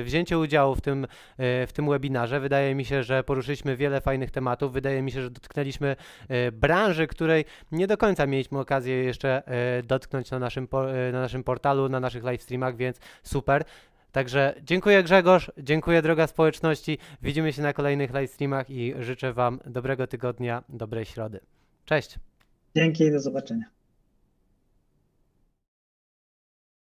y, 0.00 0.04
wzięcie 0.04 0.38
udziału 0.38 0.74
w 0.74 0.80
tym, 0.80 1.04
y, 1.04 1.06
w 1.66 1.70
tym 1.72 1.88
webinarze. 1.88 2.40
Wydaje 2.40 2.74
mi 2.74 2.84
się, 2.84 3.02
że 3.02 3.24
poruszyliśmy 3.24 3.76
wiele 3.76 4.00
fajnych 4.00 4.30
tematów, 4.30 4.72
wydaje 4.72 5.02
mi 5.02 5.12
się, 5.12 5.22
że 5.22 5.30
dotknęliśmy 5.30 5.96
y, 6.30 6.52
branży, 6.52 7.06
której 7.06 7.43
nie 7.72 7.86
do 7.86 7.96
końca 7.96 8.26
mieliśmy 8.26 8.58
okazję 8.58 9.04
jeszcze 9.04 9.42
e, 9.46 9.82
dotknąć 9.82 10.30
na 10.30 10.38
naszym, 10.38 10.68
e, 10.72 11.12
na 11.12 11.20
naszym 11.20 11.44
portalu, 11.44 11.88
na 11.88 12.00
naszych 12.00 12.24
live 12.24 12.42
streamach, 12.42 12.76
więc 12.76 12.98
super. 13.22 13.64
Także 14.12 14.54
dziękuję 14.62 15.02
Grzegorz, 15.02 15.52
dziękuję 15.58 16.02
droga 16.02 16.26
społeczności. 16.26 16.98
Widzimy 17.22 17.52
się 17.52 17.62
na 17.62 17.72
kolejnych 17.72 18.12
live 18.12 18.30
streamach 18.30 18.70
i 18.70 18.94
życzę 19.00 19.32
Wam 19.32 19.60
dobrego 19.66 20.06
tygodnia, 20.06 20.64
dobrej 20.68 21.04
środy. 21.04 21.40
Cześć. 21.84 22.18
Dzięki 22.76 23.10
do 23.10 23.20
zobaczenia. 23.20 23.64